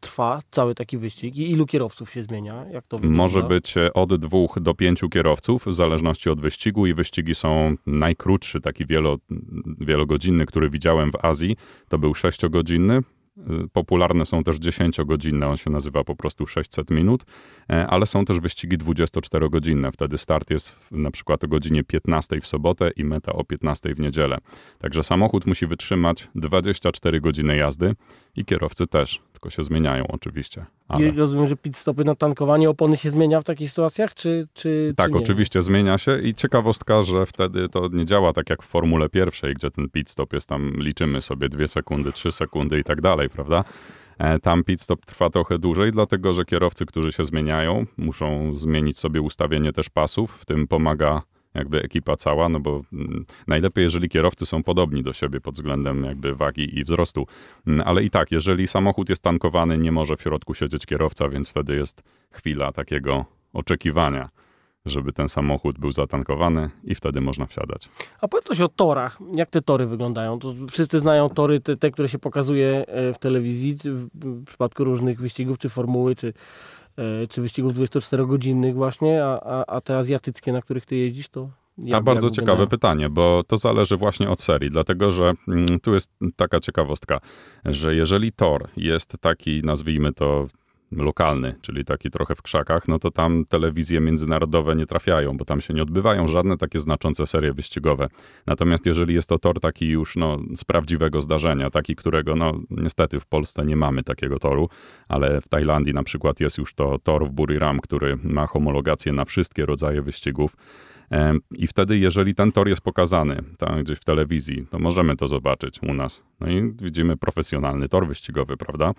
trwa 0.00 0.40
cały 0.50 0.74
taki 0.74 0.98
wyścig 0.98 1.36
i 1.36 1.50
ilu 1.50 1.66
kierowców 1.66 2.12
się 2.12 2.22
zmienia? 2.22 2.64
Jak 2.70 2.86
to 2.86 2.96
wygląda? 2.96 3.16
Może 3.16 3.42
być 3.42 3.76
e, 3.76 3.92
od 3.92 4.14
dwóch 4.14 4.60
do 4.60 4.74
pięciu 4.74 5.08
kierowców, 5.08 5.66
w 5.66 5.74
zależności 5.74 6.30
od 6.30 6.40
wyścigu 6.40 6.86
i 6.86 6.94
wyścigi 6.94 7.34
są 7.34 7.74
najkrótszy, 7.86 8.60
taki 8.60 8.86
wielo, 8.86 9.16
wielogodzinny, 9.80 10.46
który 10.46 10.70
widziałem 10.70 11.12
w 11.12 11.24
Azji, 11.24 11.56
to 11.88 11.98
był 11.98 12.14
sześciogodzinny, 12.14 13.00
popularne 13.72 14.26
są 14.26 14.44
też 14.44 14.56
10-godzinne, 14.56 15.46
on 15.46 15.56
się 15.56 15.70
nazywa 15.70 16.04
po 16.04 16.16
prostu 16.16 16.46
600 16.46 16.90
minut, 16.90 17.24
e, 17.70 17.86
ale 17.86 18.06
są 18.06 18.24
też 18.24 18.40
wyścigi 18.40 18.78
24-godzinne. 18.78 19.92
Wtedy 19.92 20.18
start 20.18 20.50
jest 20.50 20.78
na 20.90 21.10
przykład 21.10 21.44
o 21.44 21.48
godzinie 21.48 21.84
15 21.84 22.40
w 22.40 22.46
sobotę 22.46 22.90
i 22.96 23.04
meta 23.04 23.32
o 23.32 23.44
15 23.44 23.94
w 23.94 24.00
niedzielę. 24.00 24.38
Także 24.78 25.02
samochód 25.02 25.46
musi 25.46 25.66
wytrzymać 25.66 26.28
24 26.34 27.20
godziny 27.20 27.56
jazdy 27.56 27.94
i 28.36 28.44
kierowcy 28.44 28.86
też, 28.86 29.20
tylko 29.42 29.56
się 29.56 29.62
zmieniają 29.62 30.06
oczywiście. 30.06 30.64
Ale... 30.88 31.06
I 31.06 31.10
rozumiem, 31.10 31.46
że 31.46 31.56
pit 31.56 31.76
stopy 31.76 32.04
na 32.04 32.14
tankowanie 32.14 32.70
opony 32.70 32.96
się 32.96 33.10
zmienia 33.10 33.40
w 33.40 33.44
takich 33.44 33.70
sytuacjach, 33.70 34.14
czy, 34.14 34.48
czy 34.54 34.94
Tak, 34.96 35.12
czy 35.12 35.18
oczywiście 35.18 35.62
zmienia 35.62 35.98
się 35.98 36.18
i 36.18 36.34
ciekawostka, 36.34 37.02
że 37.02 37.26
wtedy 37.26 37.68
to 37.68 37.88
nie 37.88 38.06
działa 38.06 38.32
tak 38.32 38.50
jak 38.50 38.62
w 38.62 38.66
Formule 38.66 39.08
pierwszej, 39.08 39.54
gdzie 39.54 39.70
ten 39.70 39.88
pit 39.88 40.10
stop 40.10 40.32
jest 40.32 40.48
tam, 40.48 40.72
liczymy 40.76 41.22
sobie 41.22 41.48
2 41.48 41.66
sekundy, 41.66 42.12
3 42.12 42.32
sekundy 42.32 42.78
i 42.78 42.84
tak 42.84 43.00
dalej, 43.00 43.30
prawda? 43.30 43.64
E, 44.18 44.38
tam 44.38 44.64
pit 44.64 44.80
stop 44.80 45.06
trwa 45.06 45.30
trochę 45.30 45.58
dłużej, 45.58 45.92
dlatego 45.92 46.32
że 46.32 46.44
kierowcy, 46.44 46.86
którzy 46.86 47.12
się 47.12 47.24
zmieniają, 47.24 47.86
muszą 47.96 48.54
zmienić 48.54 48.98
sobie 48.98 49.20
ustawienie 49.20 49.72
też 49.72 49.88
pasów, 49.90 50.38
w 50.40 50.44
tym 50.44 50.68
pomaga 50.68 51.22
jakby 51.54 51.82
ekipa 51.82 52.16
cała, 52.16 52.48
no 52.48 52.60
bo 52.60 52.82
mm, 52.92 53.24
najlepiej, 53.46 53.84
jeżeli 53.84 54.08
kierowcy 54.08 54.46
są 54.46 54.62
podobni 54.62 55.02
do 55.02 55.12
siebie 55.12 55.40
pod 55.40 55.54
względem 55.54 56.04
jakby 56.04 56.34
wagi 56.34 56.78
i 56.78 56.84
wzrostu. 56.84 57.26
Mm, 57.66 57.82
ale 57.86 58.02
i 58.02 58.10
tak, 58.10 58.32
jeżeli 58.32 58.66
samochód 58.66 59.08
jest 59.08 59.22
tankowany, 59.22 59.78
nie 59.78 59.92
może 59.92 60.16
w 60.16 60.22
środku 60.22 60.54
siedzieć 60.54 60.86
kierowca, 60.86 61.28
więc 61.28 61.48
wtedy 61.48 61.76
jest 61.76 62.02
chwila 62.30 62.72
takiego 62.72 63.24
oczekiwania 63.52 64.28
żeby 64.86 65.12
ten 65.12 65.28
samochód 65.28 65.78
był 65.78 65.92
zatankowany 65.92 66.70
i 66.84 66.94
wtedy 66.94 67.20
można 67.20 67.46
wsiadać. 67.46 67.88
A 68.20 68.28
powiedz 68.28 68.46
coś 68.46 68.60
o 68.60 68.68
torach. 68.68 69.18
Jak 69.34 69.50
te 69.50 69.62
tory 69.62 69.86
wyglądają? 69.86 70.38
To 70.38 70.54
wszyscy 70.70 70.98
znają 70.98 71.28
tory, 71.28 71.60
te, 71.60 71.76
te 71.76 71.90
które 71.90 72.08
się 72.08 72.18
pokazuje 72.18 72.86
e, 72.86 73.12
w 73.12 73.18
telewizji, 73.18 73.78
w 73.84 74.44
przypadku 74.44 74.84
różnych 74.84 75.20
wyścigów, 75.20 75.58
czy 75.58 75.68
formuły, 75.68 76.16
czy, 76.16 76.32
czy 77.28 77.42
wyścigów 77.42 77.74
24-godzinnych 77.74 78.74
właśnie, 78.74 79.24
a, 79.24 79.40
a, 79.40 79.66
a 79.66 79.80
te 79.80 79.96
azjatyckie, 79.96 80.52
na 80.52 80.62
których 80.62 80.86
ty 80.86 80.96
jeździsz, 80.96 81.28
to 81.28 81.48
jak, 81.78 81.98
a 81.98 82.02
bardzo 82.02 82.30
ciekawe 82.30 82.66
pytanie, 82.66 83.10
bo 83.10 83.42
to 83.46 83.56
zależy 83.56 83.96
właśnie 83.96 84.30
od 84.30 84.40
serii, 84.40 84.70
dlatego 84.70 85.12
że 85.12 85.32
mm, 85.48 85.80
tu 85.80 85.94
jest 85.94 86.10
taka 86.36 86.60
ciekawostka, 86.60 87.20
że 87.64 87.94
jeżeli 87.94 88.32
tor 88.32 88.68
jest 88.76 89.16
taki, 89.20 89.60
nazwijmy 89.64 90.12
to 90.12 90.46
lokalny, 90.96 91.54
czyli 91.60 91.84
taki 91.84 92.10
trochę 92.10 92.34
w 92.34 92.42
krzakach, 92.42 92.88
no 92.88 92.98
to 92.98 93.10
tam 93.10 93.44
telewizje 93.48 94.00
międzynarodowe 94.00 94.76
nie 94.76 94.86
trafiają, 94.86 95.36
bo 95.36 95.44
tam 95.44 95.60
się 95.60 95.74
nie 95.74 95.82
odbywają 95.82 96.28
żadne 96.28 96.56
takie 96.56 96.80
znaczące 96.80 97.26
serie 97.26 97.52
wyścigowe. 97.52 98.08
Natomiast 98.46 98.86
jeżeli 98.86 99.14
jest 99.14 99.28
to 99.28 99.38
tor 99.38 99.60
taki 99.60 99.88
już 99.88 100.16
no, 100.16 100.38
z 100.56 100.64
prawdziwego 100.64 101.20
zdarzenia, 101.20 101.70
taki, 101.70 101.96
którego 101.96 102.36
no 102.36 102.52
niestety 102.70 103.20
w 103.20 103.26
Polsce 103.26 103.64
nie 103.64 103.76
mamy 103.76 104.02
takiego 104.02 104.38
toru, 104.38 104.68
ale 105.08 105.40
w 105.40 105.48
Tajlandii 105.48 105.94
na 105.94 106.02
przykład 106.02 106.40
jest 106.40 106.58
już 106.58 106.74
to 106.74 106.98
tor 106.98 107.26
w 107.26 107.32
Buriram, 107.32 107.80
który 107.80 108.16
ma 108.24 108.46
homologację 108.46 109.12
na 109.12 109.24
wszystkie 109.24 109.66
rodzaje 109.66 110.02
wyścigów. 110.02 110.56
I 111.50 111.66
wtedy, 111.66 111.98
jeżeli 111.98 112.34
ten 112.34 112.52
tor 112.52 112.68
jest 112.68 112.80
pokazany 112.80 113.42
tam 113.58 113.82
gdzieś 113.82 113.98
w 113.98 114.04
telewizji, 114.04 114.66
to 114.70 114.78
możemy 114.78 115.16
to 115.16 115.28
zobaczyć 115.28 115.82
u 115.82 115.94
nas. 115.94 116.24
No 116.40 116.50
i 116.50 116.72
widzimy 116.82 117.16
profesjonalny 117.16 117.88
tor 117.88 118.06
wyścigowy, 118.06 118.56
prawda? 118.56 118.92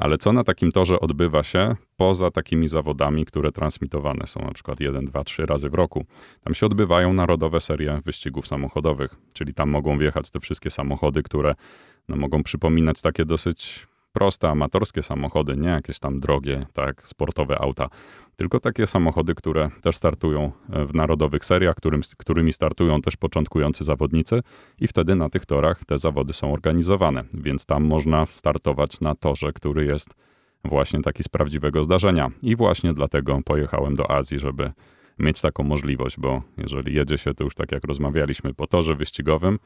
Ale 0.00 0.18
co 0.18 0.32
na 0.32 0.44
takim 0.44 0.72
torze 0.72 1.00
odbywa 1.00 1.42
się 1.42 1.76
poza 1.96 2.30
takimi 2.30 2.68
zawodami, 2.68 3.24
które 3.24 3.52
transmitowane 3.52 4.26
są 4.26 4.40
na 4.40 4.52
przykład 4.52 4.80
1, 4.80 5.04
2, 5.04 5.24
3 5.24 5.46
razy 5.46 5.70
w 5.70 5.74
roku? 5.74 6.04
Tam 6.44 6.54
się 6.54 6.66
odbywają 6.66 7.12
narodowe 7.12 7.60
serie 7.60 8.00
wyścigów 8.04 8.46
samochodowych, 8.46 9.16
czyli 9.34 9.54
tam 9.54 9.70
mogą 9.70 9.98
wjechać 9.98 10.30
te 10.30 10.40
wszystkie 10.40 10.70
samochody, 10.70 11.22
które 11.22 11.54
no, 12.08 12.16
mogą 12.16 12.42
przypominać 12.42 13.00
takie 13.00 13.24
dosyć 13.24 13.86
proste, 14.12 14.48
amatorskie 14.48 15.02
samochody, 15.02 15.56
nie 15.56 15.68
jakieś 15.68 15.98
tam 15.98 16.20
drogie, 16.20 16.66
tak, 16.72 17.06
sportowe 17.06 17.58
auta, 17.58 17.88
tylko 18.36 18.60
takie 18.60 18.86
samochody, 18.86 19.34
które 19.34 19.70
też 19.82 19.96
startują 19.96 20.52
e, 20.72 20.86
w 20.86 20.94
narodowych 20.94 21.44
seriach, 21.44 21.76
którym, 21.76 22.00
którymi 22.16 22.52
startują 22.52 23.02
też 23.02 23.16
początkujący 23.16 23.84
zawodnicy 23.84 24.42
i 24.78 24.88
wtedy 24.88 25.14
na 25.14 25.28
tych 25.28 25.46
torach 25.46 25.84
te 25.84 25.98
zawody 25.98 26.32
są 26.32 26.52
organizowane, 26.52 27.24
więc 27.34 27.66
tam 27.66 27.84
można 27.84 28.26
startować 28.26 29.00
na 29.00 29.14
torze, 29.14 29.52
który 29.52 29.84
jest 29.84 30.14
właśnie 30.64 31.02
taki 31.02 31.22
z 31.22 31.28
prawdziwego 31.28 31.84
zdarzenia. 31.84 32.30
I 32.42 32.56
właśnie 32.56 32.94
dlatego 32.94 33.40
pojechałem 33.44 33.94
do 33.94 34.10
Azji, 34.10 34.38
żeby 34.38 34.72
mieć 35.18 35.40
taką 35.40 35.62
możliwość, 35.62 36.16
bo 36.18 36.42
jeżeli 36.56 36.94
jedzie 36.94 37.18
się, 37.18 37.34
to 37.34 37.44
już 37.44 37.54
tak 37.54 37.72
jak 37.72 37.84
rozmawialiśmy, 37.84 38.54
po 38.54 38.66
torze 38.66 38.94
wyścigowym, 38.94 39.58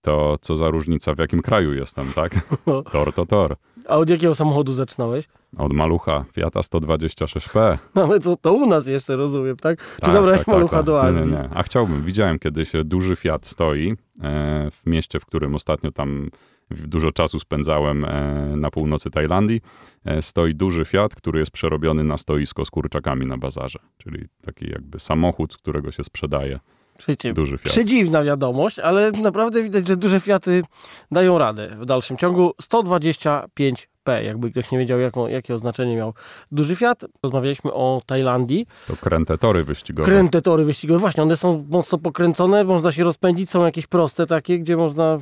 to 0.00 0.36
co 0.40 0.56
za 0.56 0.70
różnica 0.70 1.14
w 1.14 1.18
jakim 1.18 1.42
kraju 1.42 1.74
jestem, 1.74 2.12
tak? 2.14 2.32
Tor 2.92 3.12
to 3.12 3.26
tor. 3.26 3.56
A 3.88 3.96
od 3.96 4.10
jakiego 4.10 4.34
samochodu 4.34 4.74
zaczynałeś? 4.74 5.28
Od 5.58 5.72
malucha, 5.72 6.24
Fiata 6.32 6.60
126P. 6.60 7.78
No 7.94 8.04
ale 8.04 8.20
to, 8.20 8.36
to 8.36 8.52
u 8.52 8.66
nas 8.66 8.86
jeszcze 8.86 9.16
rozumiem, 9.16 9.56
tak? 9.56 9.78
Czy 9.94 10.00
tak, 10.00 10.10
zabrałeś 10.10 10.38
tak, 10.38 10.46
tak 10.46 10.54
malucha 10.54 10.76
tak, 10.76 10.86
do 10.86 11.02
Azji? 11.02 11.20
Nie, 11.20 11.38
nie. 11.38 11.48
A 11.54 11.62
chciałbym, 11.62 12.02
widziałem 12.02 12.38
kiedyś 12.38 12.72
duży 12.84 13.16
Fiat 13.16 13.46
stoi 13.46 13.90
e, 13.90 14.70
w 14.70 14.86
mieście, 14.86 15.20
w 15.20 15.26
którym 15.26 15.54
ostatnio 15.54 15.92
tam 15.92 16.30
dużo 16.70 17.10
czasu 17.10 17.40
spędzałem 17.40 18.04
e, 18.04 18.10
na 18.56 18.70
północy 18.70 19.10
Tajlandii. 19.10 19.60
E, 20.04 20.22
stoi 20.22 20.54
duży 20.54 20.84
Fiat, 20.84 21.14
który 21.14 21.38
jest 21.38 21.50
przerobiony 21.50 22.04
na 22.04 22.18
stoisko 22.18 22.64
z 22.64 22.70
kurczakami 22.70 23.26
na 23.26 23.38
bazarze. 23.38 23.78
Czyli 23.98 24.24
taki 24.42 24.70
jakby 24.70 25.00
samochód, 25.00 25.56
którego 25.56 25.90
się 25.90 26.04
sprzedaje 26.04 26.60
Słuchajcie, 26.98 27.32
duży 27.32 27.58
Fiat. 27.58 27.72
Przedziwna 27.72 28.24
wiadomość, 28.24 28.78
ale 28.78 29.12
naprawdę 29.12 29.62
widać, 29.62 29.88
że 29.88 29.96
duże 29.96 30.20
Fiaty 30.20 30.62
dają 31.10 31.38
radę 31.38 31.76
w 31.80 31.84
dalszym 31.84 32.16
ciągu. 32.16 32.52
125 32.60 33.88
P, 34.04 34.24
jakby 34.24 34.50
ktoś 34.50 34.70
nie 34.70 34.78
wiedział, 34.78 35.00
jaką, 35.00 35.28
jakie 35.28 35.54
oznaczenie 35.54 35.96
miał 35.96 36.14
duży 36.52 36.76
Fiat. 36.76 37.04
Rozmawialiśmy 37.22 37.72
o 37.72 38.02
Tajlandii. 38.06 38.66
To 38.86 38.96
kręte 38.96 39.38
tory 39.38 39.64
wyścigowe. 39.64 40.10
Kręte 40.10 40.42
tory 40.42 40.64
wyścigowe, 40.64 41.00
właśnie, 41.00 41.22
one 41.22 41.36
są 41.36 41.66
mocno 41.70 41.98
pokręcone, 41.98 42.64
można 42.64 42.92
się 42.92 43.04
rozpędzić, 43.04 43.50
są 43.50 43.64
jakieś 43.64 43.86
proste 43.86 44.26
takie, 44.26 44.58
gdzie 44.58 44.76
można 44.76 45.18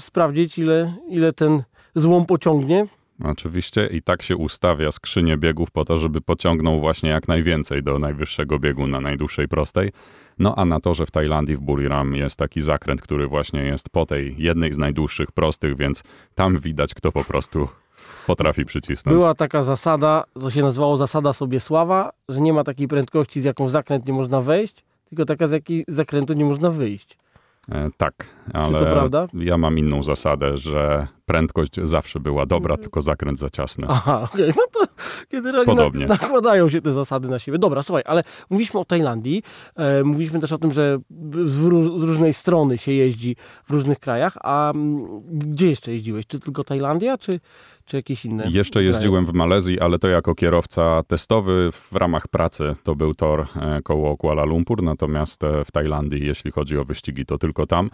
sprawdzić, 0.00 0.58
ile, 0.58 0.94
ile 1.08 1.32
ten 1.32 1.62
złom 1.94 2.26
pociągnie. 2.26 2.86
Oczywiście 3.24 3.86
i 3.86 4.02
tak 4.02 4.22
się 4.22 4.36
ustawia 4.36 4.90
skrzynię 4.90 5.36
biegów 5.36 5.70
po 5.70 5.84
to, 5.84 5.96
żeby 5.96 6.20
pociągnął 6.20 6.80
właśnie 6.80 7.10
jak 7.10 7.28
najwięcej 7.28 7.82
do 7.82 7.98
najwyższego 7.98 8.58
biegu 8.58 8.86
na 8.86 9.00
najdłuższej 9.00 9.48
prostej. 9.48 9.92
No 10.38 10.54
a 10.56 10.64
na 10.64 10.80
torze 10.80 11.06
w 11.06 11.10
Tajlandii 11.10 11.56
w 11.56 11.60
Buriram 11.60 12.14
jest 12.14 12.36
taki 12.36 12.60
zakręt, 12.60 13.02
który 13.02 13.26
właśnie 13.26 13.60
jest 13.64 13.90
po 13.90 14.06
tej 14.06 14.34
jednej 14.38 14.72
z 14.72 14.78
najdłuższych 14.78 15.32
prostych, 15.32 15.76
więc 15.76 16.02
tam 16.34 16.58
widać, 16.58 16.94
kto 16.94 17.12
po 17.12 17.24
prostu 17.24 17.68
potrafi 18.26 18.64
przycisnąć. 18.64 19.16
Była 19.16 19.34
taka 19.34 19.62
zasada, 19.62 20.24
co 20.40 20.50
się 20.50 20.62
nazywało 20.62 20.96
zasada 20.96 21.32
sobie 21.32 21.60
sława, 21.60 22.12
że 22.28 22.40
nie 22.40 22.52
ma 22.52 22.64
takiej 22.64 22.88
prędkości, 22.88 23.40
z 23.40 23.44
jaką 23.44 23.66
w 23.66 23.70
zakręt 23.70 24.06
nie 24.06 24.12
można 24.12 24.40
wejść, 24.40 24.84
tylko 25.08 25.24
taka, 25.24 25.46
z 25.46 25.50
jakiej 25.50 25.84
zakrętu 25.88 26.32
nie 26.32 26.44
można 26.44 26.70
wyjść. 26.70 27.18
E, 27.72 27.90
tak, 27.96 28.26
ale 28.52 29.08
ja 29.34 29.58
mam 29.58 29.78
inną 29.78 30.02
zasadę, 30.02 30.58
że 30.58 31.06
prędkość 31.26 31.72
zawsze 31.82 32.20
była 32.20 32.46
dobra, 32.46 32.76
tylko 32.76 33.00
zakręt 33.00 33.38
za 33.38 33.50
ciasny. 33.50 33.86
Aha, 33.90 34.22
okej, 34.22 34.50
okay. 34.50 34.54
no 34.56 34.80
to 34.80 34.92
generalnie 35.30 35.66
Podobnie. 35.66 36.06
Na, 36.06 36.14
nakładają 36.14 36.68
się 36.68 36.80
te 36.80 36.92
zasady 36.92 37.28
na 37.28 37.38
siebie. 37.38 37.58
Dobra, 37.58 37.82
słuchaj, 37.82 38.02
ale 38.06 38.22
mówiliśmy 38.50 38.80
o 38.80 38.84
Tajlandii, 38.84 39.42
e, 39.76 40.04
mówiliśmy 40.04 40.40
też 40.40 40.52
o 40.52 40.58
tym, 40.58 40.72
że 40.72 40.98
z, 41.44 41.50
z, 41.50 42.02
różnej 42.02 42.34
strony 42.34 42.78
się 42.78 42.92
jeździ 42.92 43.36
w 43.64 43.70
różnych 43.70 43.98
krajach, 43.98 44.36
a 44.42 44.70
m, 44.70 45.06
gdzie 45.32 45.68
jeszcze 45.68 45.92
jeździłeś? 45.92 46.26
Czy 46.26 46.40
tylko 46.40 46.64
Tajlandia, 46.64 47.18
czy, 47.18 47.40
czy 47.84 47.96
jakieś 47.96 48.24
inne? 48.24 48.48
Jeszcze 48.50 48.82
jeździłem 48.82 49.26
w 49.26 49.32
Malezji, 49.32 49.80
ale 49.80 49.98
to 49.98 50.08
jako 50.08 50.34
kierowca 50.34 51.02
testowy 51.02 51.70
w 51.72 51.96
ramach 51.96 52.28
pracy. 52.28 52.74
To 52.82 52.94
był 52.94 53.14
tor 53.14 53.46
e, 53.56 53.82
koło 53.82 54.16
Kuala 54.16 54.44
Lumpur, 54.44 54.82
natomiast 54.82 55.44
e, 55.44 55.64
w 55.64 55.70
Tajlandii, 55.70 56.26
jeśli 56.26 56.50
chodzi 56.50 56.78
o 56.78 56.84
wyścigi, 56.84 57.26
to 57.26 57.38
tylko 57.38 57.66
tam. 57.66 57.90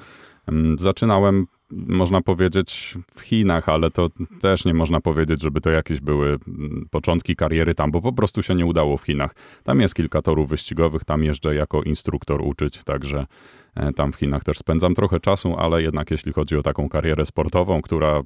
Mm, 0.48 0.78
zaczynałem, 0.78 1.46
można 1.70 2.20
powiedzieć, 2.20 2.98
w 3.14 3.20
Chinach, 3.20 3.68
ale 3.68 3.90
to 3.90 4.08
też 4.40 4.64
nie 4.64 4.74
można 4.74 5.00
powiedzieć, 5.00 5.42
żeby 5.42 5.60
to 5.60 5.70
jakieś 5.70 6.00
były 6.00 6.28
mm, 6.48 6.86
początki 6.90 7.36
kariery 7.36 7.74
tam, 7.74 7.90
bo 7.90 8.02
po 8.02 8.12
prostu 8.12 8.42
się 8.42 8.54
nie 8.54 8.66
udało 8.66 8.96
w 8.96 9.02
Chinach. 9.02 9.34
Tam 9.64 9.80
jest 9.80 9.94
kilka 9.94 10.22
torów 10.22 10.48
wyścigowych, 10.48 11.04
tam 11.04 11.24
jeżdżę 11.24 11.54
jako 11.54 11.82
instruktor 11.82 12.42
uczyć, 12.42 12.84
także 12.84 13.26
e, 13.74 13.92
tam 13.92 14.12
w 14.12 14.16
Chinach 14.16 14.44
też 14.44 14.58
spędzam 14.58 14.94
trochę 14.94 15.20
czasu, 15.20 15.56
ale 15.58 15.82
jednak 15.82 16.10
jeśli 16.10 16.32
chodzi 16.32 16.56
o 16.56 16.62
taką 16.62 16.88
karierę 16.88 17.24
sportową, 17.24 17.82
która 17.82 18.22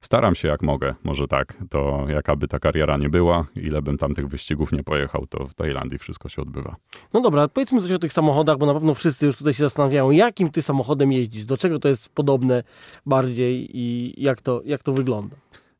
staram 0.00 0.34
się 0.34 0.48
jak 0.48 0.62
mogę, 0.62 0.94
może 1.04 1.28
tak, 1.28 1.56
to 1.70 2.04
jakaby 2.08 2.48
ta 2.48 2.58
kariera 2.58 2.96
nie 2.96 3.08
była, 3.08 3.46
ile 3.56 3.82
bym 3.82 3.98
tam 3.98 4.14
tych 4.14 4.28
wyścigów 4.28 4.72
nie 4.72 4.82
pojechał, 4.82 5.26
to 5.26 5.46
w 5.46 5.54
Tajlandii 5.54 5.98
wszystko 5.98 6.28
się 6.28 6.42
odbywa. 6.42 6.76
No 7.12 7.20
dobra, 7.20 7.48
powiedzmy 7.48 7.82
coś 7.82 7.92
o 7.92 7.98
tych 7.98 8.12
samochodach, 8.12 8.58
bo 8.58 8.66
na 8.66 8.74
pewno 8.74 8.94
wszyscy 8.94 9.26
już 9.26 9.36
tutaj 9.36 9.54
się 9.54 9.64
zastanawiają, 9.64 10.10
jakim 10.10 10.50
ty 10.50 10.62
samochodem 10.62 11.12
jeździsz, 11.12 11.44
do 11.44 11.56
czego 11.56 11.78
to 11.78 11.88
jest 11.88 12.08
podobne 12.08 12.62
bardziej 13.06 13.68
i 13.78 14.14
jak 14.16 14.42
to, 14.42 14.62
jak 14.64 14.82
to 14.82 14.92
wygląda. 14.92 15.36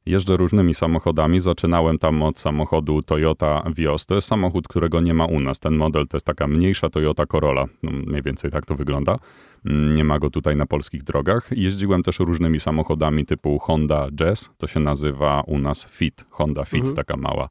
Jeżdżę 0.06 0.36
różnymi 0.36 0.74
samochodami. 0.74 1.40
Zaczynałem 1.40 1.98
tam 1.98 2.22
od 2.22 2.38
samochodu 2.38 3.02
Toyota 3.02 3.62
Vios. 3.76 4.06
To 4.06 4.14
jest 4.14 4.28
samochód, 4.28 4.68
którego 4.68 5.00
nie 5.00 5.14
ma 5.14 5.26
u 5.26 5.40
nas. 5.40 5.60
Ten 5.60 5.76
model 5.76 6.06
to 6.06 6.16
jest 6.16 6.26
taka 6.26 6.46
mniejsza 6.46 6.90
Toyota 6.90 7.26
Corolla. 7.26 7.64
No, 7.82 7.90
mniej 7.90 8.22
więcej 8.22 8.50
tak 8.50 8.66
to 8.66 8.74
wygląda. 8.74 9.18
Mm, 9.66 9.96
nie 9.96 10.04
ma 10.04 10.18
go 10.18 10.30
tutaj 10.30 10.56
na 10.56 10.66
polskich 10.66 11.02
drogach. 11.02 11.48
Jeździłem 11.50 12.02
też 12.02 12.18
różnymi 12.18 12.60
samochodami 12.60 13.26
typu 13.26 13.58
Honda 13.58 14.08
Jazz. 14.10 14.50
To 14.58 14.66
się 14.66 14.80
nazywa 14.80 15.42
u 15.46 15.58
nas 15.58 15.86
Fit. 15.90 16.24
Honda 16.30 16.64
Fit, 16.64 16.80
mhm. 16.80 16.96
taka 16.96 17.16
mała. 17.16 17.48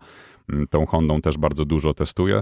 Mm, 0.50 0.68
tą 0.68 0.86
Hondą 0.86 1.22
też 1.22 1.38
bardzo 1.38 1.66
dużo 1.66 1.94
testuję. 1.94 2.42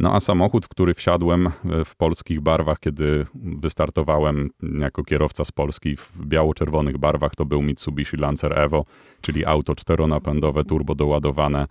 No 0.00 0.14
a 0.14 0.20
samochód, 0.20 0.66
w 0.66 0.68
który 0.68 0.94
wsiadłem 0.94 1.46
e, 1.46 1.50
w 1.84 1.96
polskich 1.96 2.40
barwach, 2.40 2.80
kiedy 2.80 3.26
wystartowałem 3.34 4.50
jako 4.78 5.04
kierowca 5.04 5.44
z 5.44 5.52
Polski 5.52 5.96
w 5.96 6.26
biało-czerwonych 6.26 6.98
barwach, 6.98 7.34
to 7.34 7.44
był 7.44 7.62
Mitsubishi 7.62 8.16
Lancer 8.16 8.58
Evo, 8.58 8.84
czyli 9.20 9.46
auto 9.46 9.74
czteronapędowe, 9.74 10.64
turbo 10.64 10.94
doładowane 10.94 11.66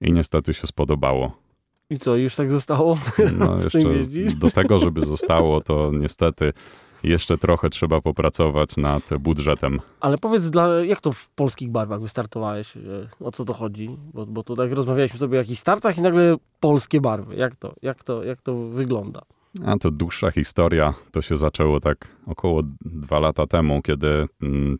i 0.00 0.12
niestety 0.12 0.54
się 0.54 0.66
spodobało. 0.66 1.46
I 1.90 1.98
co, 1.98 2.16
już 2.16 2.34
tak 2.34 2.50
zostało? 2.50 2.98
No 3.38 3.54
jeszcze 3.64 3.78
do 4.36 4.50
tego, 4.50 4.80
żeby 4.80 5.00
zostało, 5.00 5.60
to 5.60 5.90
niestety 5.92 6.52
jeszcze 7.06 7.38
trochę 7.38 7.70
trzeba 7.70 8.00
popracować 8.00 8.76
nad 8.76 9.10
budżetem. 9.20 9.80
Ale 10.00 10.18
powiedz, 10.18 10.50
dla, 10.50 10.84
jak 10.84 11.00
to 11.00 11.12
w 11.12 11.28
polskich 11.28 11.70
barwach 11.70 12.00
wystartowałeś? 12.00 12.72
O 13.20 13.32
co 13.32 13.44
to 13.44 13.52
chodzi? 13.54 13.96
Bo, 14.14 14.26
bo 14.26 14.42
tu 14.42 14.56
tak 14.56 14.72
rozmawialiśmy 14.72 15.18
sobie 15.18 15.38
o 15.38 15.40
jakichś 15.40 15.60
startach 15.60 15.98
i 15.98 16.02
nagle 16.02 16.36
polskie 16.60 17.00
barwy. 17.00 17.36
Jak 17.36 17.56
to, 17.56 17.74
jak 17.82 18.04
to, 18.04 18.24
jak 18.24 18.42
to 18.42 18.56
wygląda? 18.56 19.22
A 19.66 19.78
to 19.78 19.90
dłuższa 19.90 20.30
historia. 20.30 20.94
To 21.10 21.22
się 21.22 21.36
zaczęło 21.36 21.80
tak 21.80 22.08
około 22.26 22.62
dwa 22.80 23.18
lata 23.18 23.46
temu, 23.46 23.82
kiedy 23.82 24.28
mm, 24.42 24.78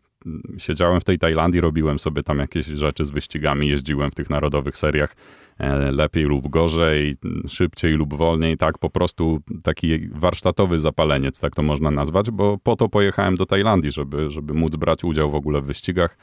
siedziałem 0.59 1.00
w 1.00 1.04
tej 1.04 1.18
Tajlandii, 1.18 1.61
robiłem 1.61 1.99
sobie 1.99 2.23
tam 2.23 2.38
jakieś 2.38 2.66
rzeczy 2.66 3.04
z 3.04 3.11
wyścigami, 3.11 3.68
jeździłem 3.68 4.11
w 4.11 4.14
tych 4.14 4.30
narodowych 4.30 4.76
seriach 4.76 5.16
e, 5.59 5.92
lepiej 5.92 6.25
lub 6.25 6.49
gorzej, 6.49 7.16
szybciej 7.49 7.92
lub 7.92 8.14
wolniej, 8.14 8.56
tak 8.56 8.78
po 8.78 8.90
prostu 8.90 9.40
taki 9.62 10.09
warsztatowy 10.09 10.78
zapaleniec, 10.78 11.40
tak 11.40 11.54
to 11.54 11.62
można 11.62 11.90
nazwać, 11.90 12.30
bo 12.30 12.59
po 12.59 12.76
to 12.76 12.88
pojechałem 12.88 13.37
do 13.37 13.47
Tajlandii, 13.47 13.90
żeby, 13.90 14.30
żeby 14.30 14.54
móc 14.54 14.76
brać 14.76 15.04
udział 15.04 15.30
w 15.30 15.35
ogóle 15.35 15.61
w 15.61 15.64
wyścigach 15.64 16.18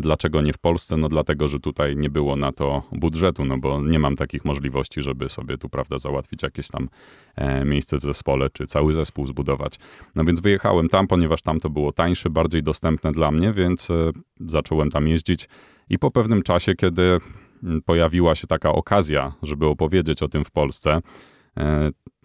dlaczego 0.00 0.42
nie 0.42 0.52
w 0.52 0.58
Polsce? 0.58 0.96
No 0.96 1.08
dlatego, 1.08 1.48
że 1.48 1.60
tutaj 1.60 1.96
nie 1.96 2.10
było 2.10 2.36
na 2.36 2.52
to 2.52 2.82
budżetu, 2.92 3.44
no 3.44 3.58
bo 3.58 3.82
nie 3.82 3.98
mam 3.98 4.16
takich 4.16 4.44
możliwości, 4.44 5.02
żeby 5.02 5.28
sobie 5.28 5.58
tu, 5.58 5.68
prawda, 5.68 5.98
załatwić 5.98 6.42
jakieś 6.42 6.68
tam 6.68 6.88
e, 7.36 7.64
miejsce 7.64 7.98
w 7.98 8.02
zespole, 8.02 8.50
czy 8.50 8.66
cały 8.66 8.92
zespół 8.92 9.26
zbudować. 9.26 9.78
No 10.14 10.24
więc 10.24 10.40
wyjechałem 10.40 10.88
tam, 10.88 11.06
ponieważ 11.06 11.42
tam 11.42 11.60
to 11.60 11.70
było 11.70 11.92
tańsze, 11.92 12.30
bardziej 12.30 12.62
dostępne 12.62 13.12
dla 13.12 13.30
mnie, 13.30 13.52
więc 13.52 13.90
e, 13.90 14.10
zacząłem 14.40 14.90
tam 14.90 15.08
jeździć 15.08 15.48
i 15.90 15.98
po 15.98 16.10
pewnym 16.10 16.42
czasie, 16.42 16.74
kiedy 16.74 17.18
pojawiła 17.84 18.34
się 18.34 18.46
taka 18.46 18.72
okazja, 18.72 19.32
żeby 19.42 19.66
opowiedzieć 19.66 20.22
o 20.22 20.28
tym 20.28 20.44
w 20.44 20.50
Polsce, 20.50 21.00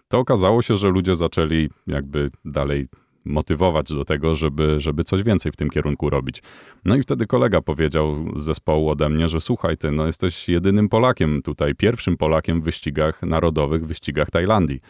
to 0.08 0.18
okazało 0.18 0.62
się, 0.62 0.76
że 0.76 0.88
ludzie 0.88 1.16
zaczęli 1.16 1.68
jakby 1.86 2.30
dalej 2.44 2.86
motywować 3.24 3.92
do 3.92 4.04
tego, 4.04 4.34
żeby, 4.34 4.80
żeby 4.80 5.04
coś 5.04 5.22
więcej 5.22 5.52
w 5.52 5.56
tym 5.56 5.70
kierunku 5.70 6.10
robić. 6.10 6.42
No 6.84 6.96
i 6.96 7.02
wtedy 7.02 7.26
kolega 7.26 7.60
powiedział 7.60 8.32
z 8.36 8.42
zespołu 8.42 8.90
ode 8.90 9.08
mnie, 9.08 9.28
że 9.28 9.40
słuchaj 9.40 9.76
ty, 9.76 9.90
no 9.90 10.06
jesteś 10.06 10.48
jedynym 10.48 10.88
Polakiem 10.88 11.42
tutaj, 11.42 11.74
pierwszym 11.74 12.16
Polakiem 12.16 12.60
w 12.60 12.64
wyścigach 12.64 13.22
narodowych, 13.22 13.84
w 13.84 13.86
wyścigach 13.86 14.30
Tajlandii. 14.30 14.80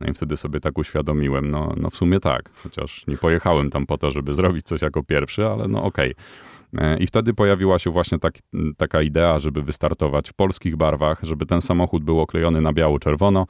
No 0.00 0.08
i 0.08 0.12
wtedy 0.12 0.36
sobie 0.36 0.60
tak 0.60 0.78
uświadomiłem, 0.78 1.50
no, 1.50 1.74
no 1.76 1.90
w 1.90 1.96
sumie 1.96 2.20
tak, 2.20 2.50
chociaż 2.54 3.06
nie 3.06 3.16
pojechałem 3.16 3.70
tam 3.70 3.86
po 3.86 3.98
to, 3.98 4.10
żeby 4.10 4.32
zrobić 4.32 4.66
coś 4.66 4.82
jako 4.82 5.02
pierwszy, 5.02 5.46
ale 5.46 5.68
no 5.68 5.84
okej. 5.84 6.14
Okay. 6.72 6.94
E, 6.94 6.98
I 6.98 7.06
wtedy 7.06 7.34
pojawiła 7.34 7.78
się 7.78 7.90
właśnie 7.90 8.18
tak, 8.18 8.34
taka 8.76 9.02
idea, 9.02 9.38
żeby 9.38 9.62
wystartować 9.62 10.30
w 10.30 10.34
polskich 10.34 10.76
barwach, 10.76 11.20
żeby 11.22 11.46
ten 11.46 11.60
samochód 11.60 12.04
był 12.04 12.20
oklejony 12.20 12.60
na 12.60 12.72
biało-czerwono, 12.72 13.46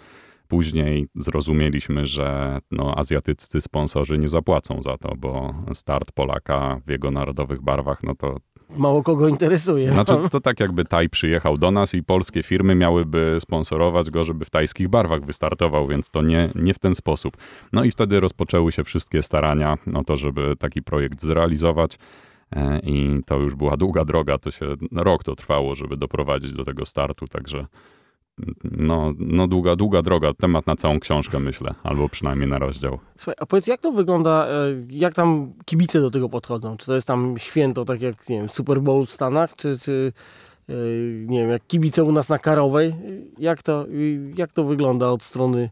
później 0.52 1.06
zrozumieliśmy, 1.14 2.06
że 2.06 2.58
no, 2.70 2.94
azjatyccy 2.98 3.60
sponsorzy 3.60 4.18
nie 4.18 4.28
zapłacą 4.28 4.82
za 4.82 4.98
to, 4.98 5.14
bo 5.16 5.54
start 5.74 6.12
Polaka 6.12 6.80
w 6.86 6.90
jego 6.90 7.10
narodowych 7.10 7.62
barwach, 7.62 8.02
no 8.02 8.14
to 8.14 8.36
Mało 8.76 9.02
kogo 9.02 9.28
interesuje. 9.28 9.88
no. 9.88 9.94
znaczy, 9.94 10.28
to 10.30 10.40
tak 10.40 10.60
jakby 10.60 10.84
Taj 10.84 11.08
przyjechał 11.08 11.58
do 11.58 11.70
nas 11.70 11.94
i 11.94 12.02
polskie 12.02 12.42
firmy 12.42 12.74
miałyby 12.74 13.38
sponsorować 13.40 14.10
go, 14.10 14.24
żeby 14.24 14.44
w 14.44 14.50
tajskich 14.50 14.88
barwach 14.88 15.24
wystartował, 15.24 15.88
więc 15.88 16.10
to 16.10 16.22
nie, 16.22 16.50
nie 16.54 16.74
w 16.74 16.78
ten 16.78 16.94
sposób. 16.94 17.36
No 17.72 17.84
i 17.84 17.90
wtedy 17.90 18.20
rozpoczęły 18.20 18.72
się 18.72 18.84
wszystkie 18.84 19.22
starania 19.22 19.78
o 19.94 20.04
to, 20.04 20.16
żeby 20.16 20.54
taki 20.58 20.82
projekt 20.82 21.22
zrealizować. 21.22 21.98
E, 22.56 22.80
I 22.82 23.20
to 23.26 23.36
już 23.38 23.54
była 23.54 23.76
długa 23.76 24.04
droga, 24.04 24.38
to 24.38 24.50
się 24.50 24.66
rok 24.92 25.24
to 25.24 25.36
trwało, 25.36 25.74
żeby 25.74 25.96
doprowadzić 25.96 26.52
do 26.52 26.64
tego 26.64 26.86
startu, 26.86 27.26
także 27.26 27.66
no, 28.64 29.12
no 29.18 29.46
długa, 29.48 29.76
długa 29.76 30.02
droga, 30.02 30.32
temat 30.34 30.66
na 30.66 30.76
całą 30.76 31.00
książkę 31.00 31.40
myślę, 31.40 31.74
albo 31.82 32.08
przynajmniej 32.08 32.48
na 32.48 32.58
rozdział. 32.58 32.98
Słuchaj, 33.16 33.34
a 33.38 33.46
powiedz, 33.46 33.66
jak 33.66 33.80
to 33.80 33.92
wygląda, 33.92 34.46
e, 34.46 34.52
jak 34.90 35.14
tam 35.14 35.52
kibice 35.64 36.00
do 36.00 36.10
tego 36.10 36.28
podchodzą? 36.28 36.76
Czy 36.76 36.86
to 36.86 36.94
jest 36.94 37.06
tam 37.06 37.34
święto, 37.38 37.84
tak 37.84 38.02
jak, 38.02 38.28
nie 38.28 38.38
wiem, 38.38 38.48
Super 38.48 38.80
Bowl 38.80 39.06
w 39.06 39.10
Stanach, 39.10 39.56
czy, 39.56 39.78
czy 39.78 40.12
e, 40.68 40.74
nie 41.26 41.38
wiem, 41.38 41.50
jak 41.50 41.66
kibice 41.66 42.04
u 42.04 42.12
nas 42.12 42.28
na 42.28 42.38
Karowej? 42.38 42.94
Jak 43.38 43.62
to, 43.62 43.86
jak 44.36 44.52
to 44.52 44.64
wygląda 44.64 45.08
od 45.08 45.22
strony 45.22 45.70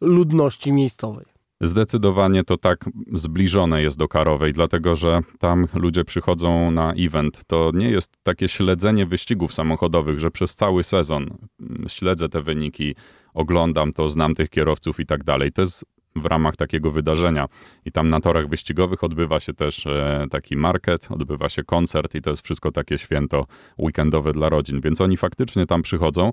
ludności 0.00 0.72
miejscowej? 0.72 1.39
Zdecydowanie 1.62 2.44
to 2.44 2.56
tak 2.56 2.84
zbliżone 3.12 3.82
jest 3.82 3.98
do 3.98 4.08
Karowej, 4.08 4.52
dlatego 4.52 4.96
że 4.96 5.20
tam 5.38 5.66
ludzie 5.74 6.04
przychodzą 6.04 6.70
na 6.70 6.92
event. 6.92 7.42
To 7.46 7.70
nie 7.74 7.90
jest 7.90 8.12
takie 8.22 8.48
śledzenie 8.48 9.06
wyścigów 9.06 9.54
samochodowych, 9.54 10.20
że 10.20 10.30
przez 10.30 10.54
cały 10.54 10.84
sezon 10.84 11.26
mm, 11.60 11.88
śledzę 11.88 12.28
te 12.28 12.42
wyniki, 12.42 12.94
oglądam 13.34 13.92
to, 13.92 14.08
znam 14.08 14.34
tych 14.34 14.50
kierowców 14.50 15.00
i 15.00 15.06
tak 15.06 15.24
dalej. 15.24 15.52
To 15.52 15.62
jest 15.62 15.84
w 16.16 16.26
ramach 16.26 16.56
takiego 16.56 16.90
wydarzenia. 16.90 17.46
I 17.84 17.92
tam 17.92 18.08
na 18.08 18.20
torach 18.20 18.48
wyścigowych 18.48 19.04
odbywa 19.04 19.40
się 19.40 19.52
też 19.52 19.86
e, 19.86 20.26
taki 20.30 20.56
market, 20.56 21.08
odbywa 21.10 21.48
się 21.48 21.64
koncert 21.64 22.14
i 22.14 22.20
to 22.20 22.30
jest 22.30 22.42
wszystko 22.42 22.72
takie 22.72 22.98
święto 22.98 23.46
weekendowe 23.78 24.32
dla 24.32 24.48
rodzin. 24.48 24.80
Więc 24.80 25.00
oni 25.00 25.16
faktycznie 25.16 25.66
tam 25.66 25.82
przychodzą, 25.82 26.30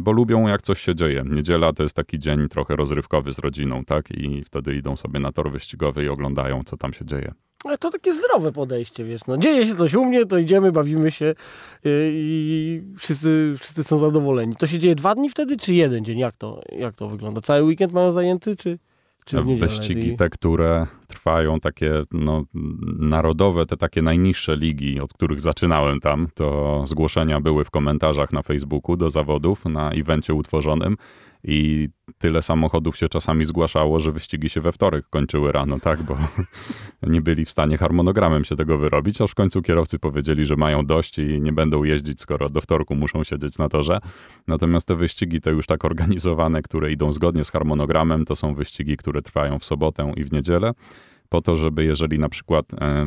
bo 0.00 0.12
lubią 0.12 0.48
jak 0.48 0.62
coś 0.62 0.80
się 0.80 0.94
dzieje. 0.94 1.22
Niedziela 1.26 1.72
to 1.72 1.82
jest 1.82 1.96
taki 1.96 2.18
dzień 2.18 2.48
trochę 2.48 2.76
rozrywkowy 2.76 3.32
z 3.32 3.38
rodziną, 3.38 3.84
tak? 3.84 4.10
I 4.10 4.44
wtedy 4.44 4.74
idą 4.74 4.96
sobie 4.96 5.20
na 5.20 5.32
tor 5.32 5.52
wyścigowy 5.52 6.04
i 6.04 6.08
oglądają, 6.08 6.62
co 6.64 6.76
tam 6.76 6.92
się 6.92 7.04
dzieje. 7.04 7.32
Ale 7.64 7.78
to 7.78 7.90
takie 7.90 8.14
zdrowe 8.14 8.52
podejście, 8.52 9.04
wiesz, 9.04 9.26
no 9.26 9.36
dzieje 9.36 9.66
się 9.66 9.76
coś 9.76 9.94
u 9.94 10.04
mnie, 10.04 10.26
to 10.26 10.38
idziemy, 10.38 10.72
bawimy 10.72 11.10
się 11.10 11.24
yy, 11.24 12.10
i 12.14 12.82
wszyscy, 12.98 13.54
wszyscy 13.58 13.84
są 13.84 13.98
zadowoleni. 13.98 14.56
To 14.56 14.66
się 14.66 14.78
dzieje 14.78 14.94
dwa 14.94 15.14
dni 15.14 15.30
wtedy, 15.30 15.56
czy 15.56 15.74
jeden 15.74 16.04
dzień? 16.04 16.18
Jak 16.18 16.36
to, 16.36 16.62
jak 16.72 16.94
to 16.94 17.08
wygląda? 17.08 17.40
Cały 17.40 17.62
weekend 17.62 17.92
mają 17.92 18.12
zajęty, 18.12 18.56
czy, 18.56 18.78
czy 19.24 19.42
w 19.42 19.46
niedzielę? 19.46 19.68
Wyścigi 19.68 20.16
te, 20.16 20.28
które 20.28 20.86
trwają 21.08 21.60
takie 21.60 22.02
no, 22.12 22.44
narodowe, 22.98 23.66
te 23.66 23.76
takie 23.76 24.02
najniższe 24.02 24.56
ligi, 24.56 25.00
od 25.00 25.12
których 25.12 25.40
zaczynałem 25.40 26.00
tam, 26.00 26.28
to 26.34 26.82
zgłoszenia 26.86 27.40
były 27.40 27.64
w 27.64 27.70
komentarzach 27.70 28.32
na 28.32 28.42
Facebooku 28.42 28.96
do 28.96 29.10
zawodów 29.10 29.64
na 29.64 29.90
evencie 29.90 30.34
utworzonym 30.34 30.96
i 31.44 31.88
tyle 32.18 32.42
samochodów 32.42 32.96
się 32.96 33.08
czasami 33.08 33.44
zgłaszało, 33.44 34.00
że 34.00 34.12
wyścigi 34.12 34.48
się 34.48 34.60
we 34.60 34.72
wtorek 34.72 35.08
kończyły 35.10 35.52
rano, 35.52 35.78
tak, 35.78 36.02
bo 36.02 36.14
nie 37.02 37.20
byli 37.20 37.44
w 37.44 37.50
stanie 37.50 37.78
harmonogramem 37.78 38.44
się 38.44 38.56
tego 38.56 38.78
wyrobić, 38.78 39.20
aż 39.20 39.30
w 39.30 39.34
końcu 39.34 39.62
kierowcy 39.62 39.98
powiedzieli, 39.98 40.46
że 40.46 40.56
mają 40.56 40.86
dość 40.86 41.18
i 41.18 41.40
nie 41.40 41.52
będą 41.52 41.84
jeździć, 41.84 42.20
skoro 42.20 42.48
do 42.48 42.60
wtorku 42.60 42.94
muszą 42.94 43.24
siedzieć 43.24 43.58
na 43.58 43.68
torze. 43.68 43.98
Natomiast 44.46 44.88
te 44.88 44.96
wyścigi 44.96 45.40
to 45.40 45.50
już 45.50 45.66
tak 45.66 45.84
organizowane, 45.84 46.62
które 46.62 46.92
idą 46.92 47.12
zgodnie 47.12 47.44
z 47.44 47.50
harmonogramem, 47.50 48.24
to 48.24 48.36
są 48.36 48.54
wyścigi, 48.54 48.96
które 48.96 49.22
trwają 49.22 49.58
w 49.58 49.64
sobotę 49.64 50.12
i 50.16 50.24
w 50.24 50.32
niedzielę 50.32 50.72
po 51.32 51.40
to, 51.40 51.56
żeby 51.56 51.84
jeżeli 51.84 52.18
na 52.18 52.28
przykład 52.28 52.74
e, 52.74 53.06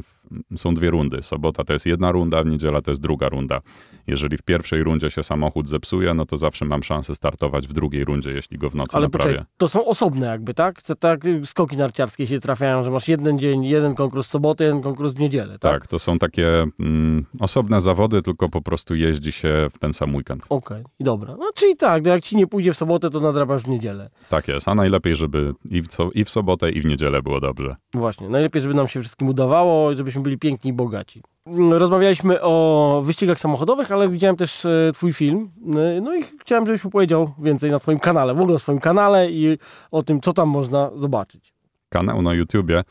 są 0.57 0.73
dwie 0.73 0.89
rundy, 0.91 1.21
sobota 1.21 1.63
to 1.63 1.73
jest 1.73 1.85
jedna 1.85 2.11
runda, 2.11 2.43
w 2.43 2.45
niedziela 2.47 2.81
to 2.81 2.91
jest 2.91 3.01
druga 3.01 3.29
runda. 3.29 3.61
Jeżeli 4.07 4.37
w 4.37 4.41
pierwszej 4.41 4.83
rundzie 4.83 5.11
się 5.11 5.23
samochód 5.23 5.69
zepsuje, 5.69 6.13
no 6.13 6.25
to 6.25 6.37
zawsze 6.37 6.65
mam 6.65 6.83
szansę 6.83 7.15
startować 7.15 7.67
w 7.67 7.73
drugiej 7.73 8.05
rundzie, 8.05 8.31
jeśli 8.31 8.57
go 8.57 8.69
w 8.69 8.75
nocy 8.75 8.97
Ale 8.97 9.05
naprawię. 9.05 9.29
poczekaj, 9.29 9.45
to 9.57 9.67
są 9.69 9.85
osobne 9.85 10.27
jakby, 10.27 10.53
tak? 10.53 10.81
To 10.81 10.95
tak 10.95 11.25
y, 11.25 11.45
skoki 11.45 11.77
narciarskie 11.77 12.27
się 12.27 12.39
trafiają, 12.39 12.83
że 12.83 12.91
masz 12.91 13.07
jeden 13.07 13.39
dzień, 13.39 13.65
jeden 13.65 13.95
konkurs 13.95 14.27
w 14.27 14.29
sobotę, 14.29 14.63
jeden 14.63 14.81
konkurs 14.81 15.13
w 15.13 15.19
niedzielę, 15.19 15.59
tak? 15.59 15.71
Tak, 15.73 15.87
to 15.87 15.99
są 15.99 16.19
takie 16.19 16.65
mm, 16.79 17.25
osobne 17.39 17.81
zawody, 17.81 18.21
tylko 18.21 18.49
po 18.49 18.61
prostu 18.61 18.95
jeździ 18.95 19.31
się 19.31 19.67
w 19.73 19.79
ten 19.79 19.93
sam 19.93 20.15
weekend. 20.15 20.43
Okej, 20.49 20.83
i 20.99 21.03
dobra. 21.03 21.35
No 21.39 21.45
czyli 21.55 21.75
tak, 21.77 22.03
no 22.03 22.09
jak 22.09 22.23
ci 22.23 22.35
nie 22.35 22.47
pójdzie 22.47 22.73
w 22.73 22.77
sobotę, 22.77 23.09
to 23.09 23.19
nadrabiasz 23.19 23.61
w 23.61 23.67
niedzielę. 23.69 24.09
Tak 24.29 24.47
jest, 24.47 24.67
a 24.67 24.75
najlepiej, 24.75 25.15
żeby 25.15 25.53
i 25.69 25.81
w, 25.81 25.87
i 26.13 26.25
w 26.25 26.29
sobotę, 26.29 26.71
i 26.71 26.81
w 26.81 26.85
niedzielę 26.85 27.21
było 27.21 27.39
dobrze. 27.41 27.75
Właśnie, 27.93 28.29
najlepiej, 28.29 28.61
żeby 28.61 28.73
nam 28.73 28.87
się 28.87 29.01
wszystkim 29.01 29.29
udawało, 29.29 29.95
żebyśmy 29.95 30.14
byli 30.23 30.37
piękni 30.37 30.69
i 30.69 30.73
bogaci. 30.73 31.23
Mm, 31.45 31.73
Rozmawialiśmy 31.73 32.41
o 32.41 33.01
wyścigach 33.05 33.39
samochodowych, 33.39 33.91
ale 33.91 34.09
widziałem 34.09 34.35
też 34.35 34.65
e, 34.65 34.91
twój 34.93 35.13
film. 35.13 35.51
E, 35.97 36.01
No 36.01 36.15
i 36.15 36.23
chciałem, 36.41 36.65
żebyś 36.65 36.81
powiedział 36.81 37.33
więcej 37.39 37.71
na 37.71 37.79
twoim 37.79 37.99
kanale, 37.99 38.33
w 38.35 38.41
ogóle 38.41 38.55
o 38.55 38.59
swoim 38.59 38.79
kanale 38.79 39.31
i 39.31 39.57
o 39.91 40.03
tym, 40.03 40.21
co 40.21 40.33
tam 40.33 40.49
można 40.49 40.91
zobaczyć. 40.95 41.53
kanał 41.89 42.21
na 42.21 42.33
YouTubie. 42.33 42.83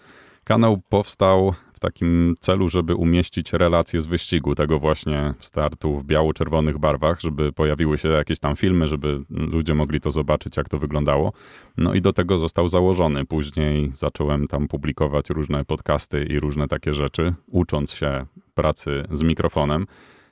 Kanał 0.44 0.78
powstał 0.88 1.54
w 1.74 1.80
takim 1.80 2.36
celu, 2.40 2.68
żeby 2.68 2.94
umieścić 2.94 3.52
relacje 3.52 4.00
z 4.00 4.06
wyścigu, 4.06 4.54
tego 4.54 4.78
właśnie 4.78 5.34
startu 5.38 5.98
w 5.98 6.04
biało-czerwonych 6.04 6.78
barwach, 6.78 7.20
żeby 7.20 7.52
pojawiły 7.52 7.98
się 7.98 8.08
jakieś 8.08 8.38
tam 8.38 8.56
filmy, 8.56 8.88
żeby 8.88 9.20
ludzie 9.30 9.74
mogli 9.74 10.00
to 10.00 10.10
zobaczyć, 10.10 10.56
jak 10.56 10.68
to 10.68 10.78
wyglądało. 10.78 11.32
No 11.76 11.94
i 11.94 12.00
do 12.00 12.12
tego 12.12 12.38
został 12.38 12.68
założony. 12.68 13.24
Później 13.24 13.90
zacząłem 13.92 14.48
tam 14.48 14.68
publikować 14.68 15.30
różne 15.30 15.64
podcasty 15.64 16.24
i 16.24 16.40
różne 16.40 16.68
takie 16.68 16.94
rzeczy, 16.94 17.34
ucząc 17.46 17.94
się 17.94 18.26
pracy 18.54 19.04
z 19.12 19.22
mikrofonem. 19.22 19.86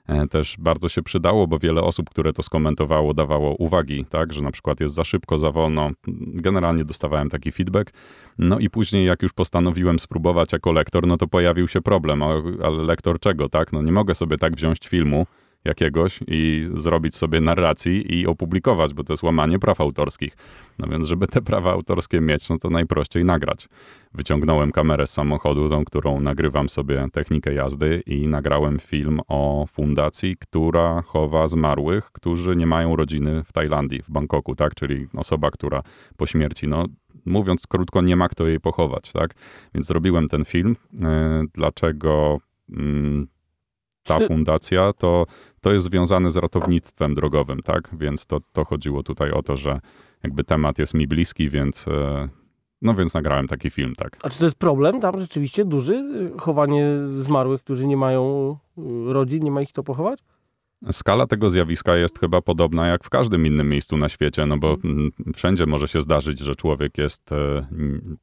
E, 0.08 0.28
Też 0.28 0.56
bardzo 0.58 0.88
się 0.88 1.02
przydało, 1.02 1.46
bo 1.46 1.58
wiele 1.58 1.82
osób, 1.82 2.10
które 2.10 2.32
to 2.32 2.42
skomentowało, 2.42 3.14
dawało 3.14 3.54
uwagi, 3.54 4.04
tak, 4.10 4.32
że 4.32 4.42
na 4.42 4.50
przykład 4.50 4.80
jest 4.80 4.94
za 4.94 5.04
szybko, 5.04 5.38
za 5.38 5.50
wolno. 5.50 5.90
Generalnie 6.34 6.84
dostawałem 6.84 7.30
taki 7.30 7.52
feedback. 7.52 7.92
No 8.38 8.58
i 8.58 8.70
później, 8.70 9.06
jak 9.06 9.22
już 9.22 9.32
postanowiłem 9.32 9.98
spróbować 9.98 10.52
jako 10.52 10.72
lektor, 10.72 11.06
no 11.06 11.16
to 11.16 11.26
pojawił 11.26 11.68
się 11.68 11.80
problem. 11.80 12.22
Ale 12.22 12.82
lektor 12.84 13.20
czego, 13.20 13.48
tak? 13.48 13.72
No 13.72 13.82
nie 13.82 13.92
mogę 13.92 14.14
sobie 14.14 14.38
tak 14.38 14.56
wziąć 14.56 14.88
filmu 14.88 15.26
jakiegoś 15.64 16.20
i 16.28 16.68
zrobić 16.74 17.16
sobie 17.16 17.40
narracji 17.40 18.20
i 18.20 18.26
opublikować, 18.26 18.94
bo 18.94 19.04
to 19.04 19.12
jest 19.12 19.22
łamanie 19.22 19.58
praw 19.58 19.80
autorskich. 19.80 20.36
No 20.78 20.88
więc, 20.88 21.06
żeby 21.06 21.26
te 21.26 21.42
prawa 21.42 21.72
autorskie 21.72 22.20
mieć, 22.20 22.48
no 22.48 22.58
to 22.58 22.70
najprościej 22.70 23.24
nagrać. 23.24 23.68
Wyciągnąłem 24.14 24.72
kamerę 24.72 25.06
z 25.06 25.10
samochodu, 25.10 25.68
tą, 25.68 25.84
którą 25.84 26.20
nagrywam 26.20 26.68
sobie 26.68 27.06
technikę 27.12 27.54
jazdy 27.54 28.02
i 28.06 28.28
nagrałem 28.28 28.78
film 28.78 29.20
o 29.28 29.66
fundacji, 29.72 30.36
która 30.36 31.02
chowa 31.02 31.46
zmarłych, 31.46 32.04
którzy 32.12 32.56
nie 32.56 32.66
mają 32.66 32.96
rodziny 32.96 33.44
w 33.44 33.52
Tajlandii, 33.52 34.02
w 34.02 34.10
Bangkoku, 34.10 34.54
tak? 34.54 34.74
Czyli 34.74 35.06
osoba, 35.16 35.50
która 35.50 35.82
po 36.16 36.26
śmierci, 36.26 36.68
no 36.68 36.84
mówiąc 37.26 37.66
krótko, 37.66 38.02
nie 38.02 38.16
ma 38.16 38.28
kto 38.28 38.48
jej 38.48 38.60
pochować, 38.60 39.12
tak? 39.12 39.34
Więc 39.74 39.86
zrobiłem 39.86 40.28
ten 40.28 40.44
film. 40.44 40.76
E, 41.02 41.42
Dlaczego 41.54 42.38
mm, 42.70 43.28
ta 44.02 44.18
fundacja 44.18 44.92
to, 44.92 45.26
to 45.62 45.72
jest 45.72 45.84
związane 45.84 46.30
z 46.30 46.36
ratownictwem 46.36 47.14
drogowym, 47.14 47.62
tak? 47.62 47.88
Więc 47.92 48.26
to, 48.26 48.40
to 48.52 48.64
chodziło 48.64 49.02
tutaj 49.02 49.30
o 49.30 49.42
to, 49.42 49.56
że 49.56 49.80
jakby 50.22 50.44
temat 50.44 50.78
jest 50.78 50.94
mi 50.94 51.06
bliski, 51.06 51.50
więc 51.50 51.88
e, 51.88 52.28
no 52.82 52.94
więc 52.94 53.14
nagrałem 53.14 53.48
taki 53.48 53.70
film, 53.70 53.94
tak. 53.94 54.16
A 54.22 54.30
czy 54.30 54.38
to 54.38 54.44
jest 54.44 54.56
problem 54.56 55.00
tam 55.00 55.20
rzeczywiście 55.20 55.64
duży? 55.64 55.94
y, 55.94 56.38
Chowanie 56.38 56.86
zmarłych, 57.18 57.62
którzy 57.62 57.86
nie 57.86 57.96
mają 57.96 58.56
y, 58.78 59.12
rodzin, 59.12 59.44
nie 59.44 59.50
ma 59.50 59.62
ich 59.62 59.68
kto 59.68 59.82
pochować? 59.82 60.20
Skala 60.92 61.26
tego 61.26 61.50
zjawiska 61.50 61.96
jest 61.96 62.18
chyba 62.18 62.40
podobna 62.42 62.86
jak 62.86 63.04
w 63.04 63.10
każdym 63.10 63.46
innym 63.46 63.68
miejscu 63.68 63.96
na 63.96 64.08
świecie, 64.08 64.46
no 64.46 64.58
bo 64.58 64.76
mm, 64.84 65.10
wszędzie 65.34 65.66
może 65.66 65.88
się 65.88 66.00
zdarzyć, 66.00 66.38
że 66.38 66.54
człowiek 66.54 66.98
jest 66.98 67.32
e, 67.32 67.66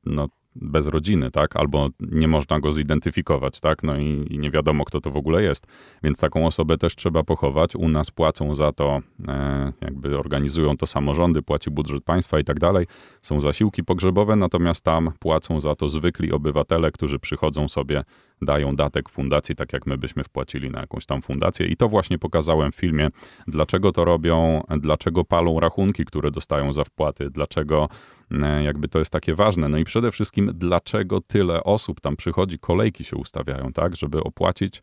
no, 0.05 0.27
bez 0.55 0.87
rodziny, 0.87 1.31
tak? 1.31 1.55
Albo 1.55 1.89
nie 1.99 2.27
można 2.27 2.59
go 2.59 2.71
zidentyfikować, 2.71 3.59
tak? 3.59 3.83
No 3.83 3.97
i, 3.97 4.27
i 4.29 4.39
nie 4.39 4.51
wiadomo, 4.51 4.85
kto 4.85 5.01
to 5.01 5.11
w 5.11 5.17
ogóle 5.17 5.43
jest. 5.43 5.67
Więc 6.03 6.19
taką 6.19 6.47
osobę 6.47 6.77
też 6.77 6.95
trzeba 6.95 7.23
pochować. 7.23 7.75
U 7.75 7.89
nas 7.89 8.11
płacą 8.11 8.55
za 8.55 8.71
to, 8.71 8.99
e, 9.27 9.73
jakby 9.81 10.17
organizują 10.19 10.77
to 10.77 10.85
samorządy, 10.85 11.41
płaci 11.41 11.71
budżet 11.71 12.03
państwa 12.03 12.39
i 12.39 12.43
tak 12.43 12.59
dalej. 12.59 12.87
Są 13.21 13.41
zasiłki 13.41 13.83
pogrzebowe, 13.83 14.35
natomiast 14.35 14.85
tam 14.85 15.11
płacą 15.19 15.61
za 15.61 15.75
to 15.75 15.89
zwykli 15.89 16.31
obywatele, 16.31 16.91
którzy 16.91 17.19
przychodzą 17.19 17.67
sobie, 17.67 18.03
dają 18.41 18.75
datek 18.75 19.09
fundacji, 19.09 19.55
tak 19.55 19.73
jak 19.73 19.87
my 19.87 19.97
byśmy 19.97 20.23
wpłacili 20.23 20.69
na 20.69 20.79
jakąś 20.79 21.05
tam 21.05 21.21
fundację. 21.21 21.67
I 21.67 21.77
to 21.77 21.89
właśnie 21.89 22.19
pokazałem 22.19 22.71
w 22.71 22.75
filmie, 22.75 23.09
dlaczego 23.47 23.91
to 23.91 24.05
robią, 24.05 24.63
dlaczego 24.77 25.23
palą 25.23 25.59
rachunki, 25.59 26.05
które 26.05 26.31
dostają 26.31 26.73
za 26.73 26.83
wpłaty, 26.83 27.29
dlaczego 27.29 27.89
e, 28.31 28.63
jakby 28.63 28.87
to 28.87 28.99
jest 28.99 29.11
takie 29.11 29.35
ważne. 29.35 29.69
No 29.69 29.77
i 29.77 29.83
przede 29.83 30.11
wszystkim, 30.11 30.51
dlaczego 30.53 31.21
tyle 31.21 31.63
osób 31.63 32.01
tam 32.01 32.15
przychodzi, 32.15 32.59
kolejki 32.59 33.03
się 33.03 33.15
ustawiają, 33.15 33.73
tak, 33.73 33.95
żeby 33.95 34.23
opłacić 34.23 34.81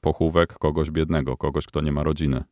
pochówek 0.00 0.52
kogoś 0.52 0.90
biednego, 0.90 1.36
kogoś, 1.36 1.66
kto 1.66 1.80
nie 1.80 1.92
ma 1.92 2.02
rodziny. 2.02 2.44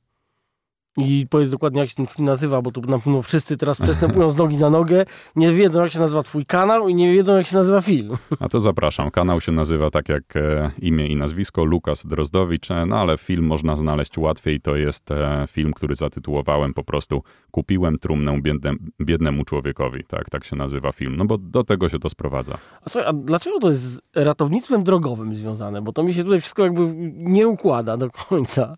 I 0.96 1.26
powiedz 1.30 1.50
dokładnie, 1.50 1.80
jak 1.80 1.88
się 1.88 1.94
ten 1.94 2.06
film 2.06 2.26
nazywa, 2.26 2.62
bo 2.62 2.72
tu 2.72 2.80
na 2.80 2.98
pewno 2.98 3.22
wszyscy 3.22 3.56
teraz 3.56 3.80
przestępują 3.80 4.30
z 4.30 4.36
nogi 4.36 4.56
na 4.56 4.70
nogę, 4.70 5.04
nie 5.36 5.52
wiedzą, 5.52 5.82
jak 5.82 5.92
się 5.92 5.98
nazywa 5.98 6.22
twój 6.22 6.46
kanał 6.46 6.88
i 6.88 6.94
nie 6.94 7.12
wiedzą, 7.12 7.36
jak 7.36 7.46
się 7.46 7.56
nazywa 7.56 7.80
film. 7.80 8.16
A 8.40 8.48
to 8.48 8.60
zapraszam. 8.60 9.10
Kanał 9.10 9.40
się 9.40 9.52
nazywa 9.52 9.90
tak 9.90 10.08
jak 10.08 10.36
e, 10.36 10.70
imię 10.78 11.06
i 11.06 11.16
nazwisko, 11.16 11.64
Lukas 11.64 12.06
Drozdowicz, 12.06 12.70
e, 12.70 12.86
no 12.86 12.96
ale 12.96 13.18
film 13.18 13.44
można 13.44 13.76
znaleźć 13.76 14.18
łatwiej. 14.18 14.60
To 14.60 14.76
jest 14.76 15.10
e, 15.10 15.44
film, 15.48 15.72
który 15.72 15.94
zatytułowałem 15.94 16.74
po 16.74 16.84
prostu 16.84 17.22
Kupiłem 17.50 17.98
trumnę 17.98 18.40
biedne, 18.40 18.74
biednemu 19.00 19.44
człowiekowi. 19.44 20.04
Tak, 20.04 20.30
tak 20.30 20.44
się 20.44 20.56
nazywa 20.56 20.92
film. 20.92 21.16
No 21.16 21.24
bo 21.24 21.38
do 21.38 21.64
tego 21.64 21.88
się 21.88 21.98
to 21.98 22.08
sprowadza. 22.08 22.58
A, 22.82 22.90
słuchaj, 22.90 23.10
a 23.10 23.12
dlaczego 23.12 23.58
to 23.58 23.70
jest 23.70 23.82
z 23.82 24.00
ratownictwem 24.14 24.84
drogowym 24.84 25.34
związane? 25.34 25.82
Bo 25.82 25.92
to 25.92 26.02
mi 26.02 26.14
się 26.14 26.24
tutaj 26.24 26.40
wszystko 26.40 26.64
jakby 26.64 26.94
nie 27.16 27.48
układa 27.48 27.96
do 27.96 28.10
końca. 28.10 28.76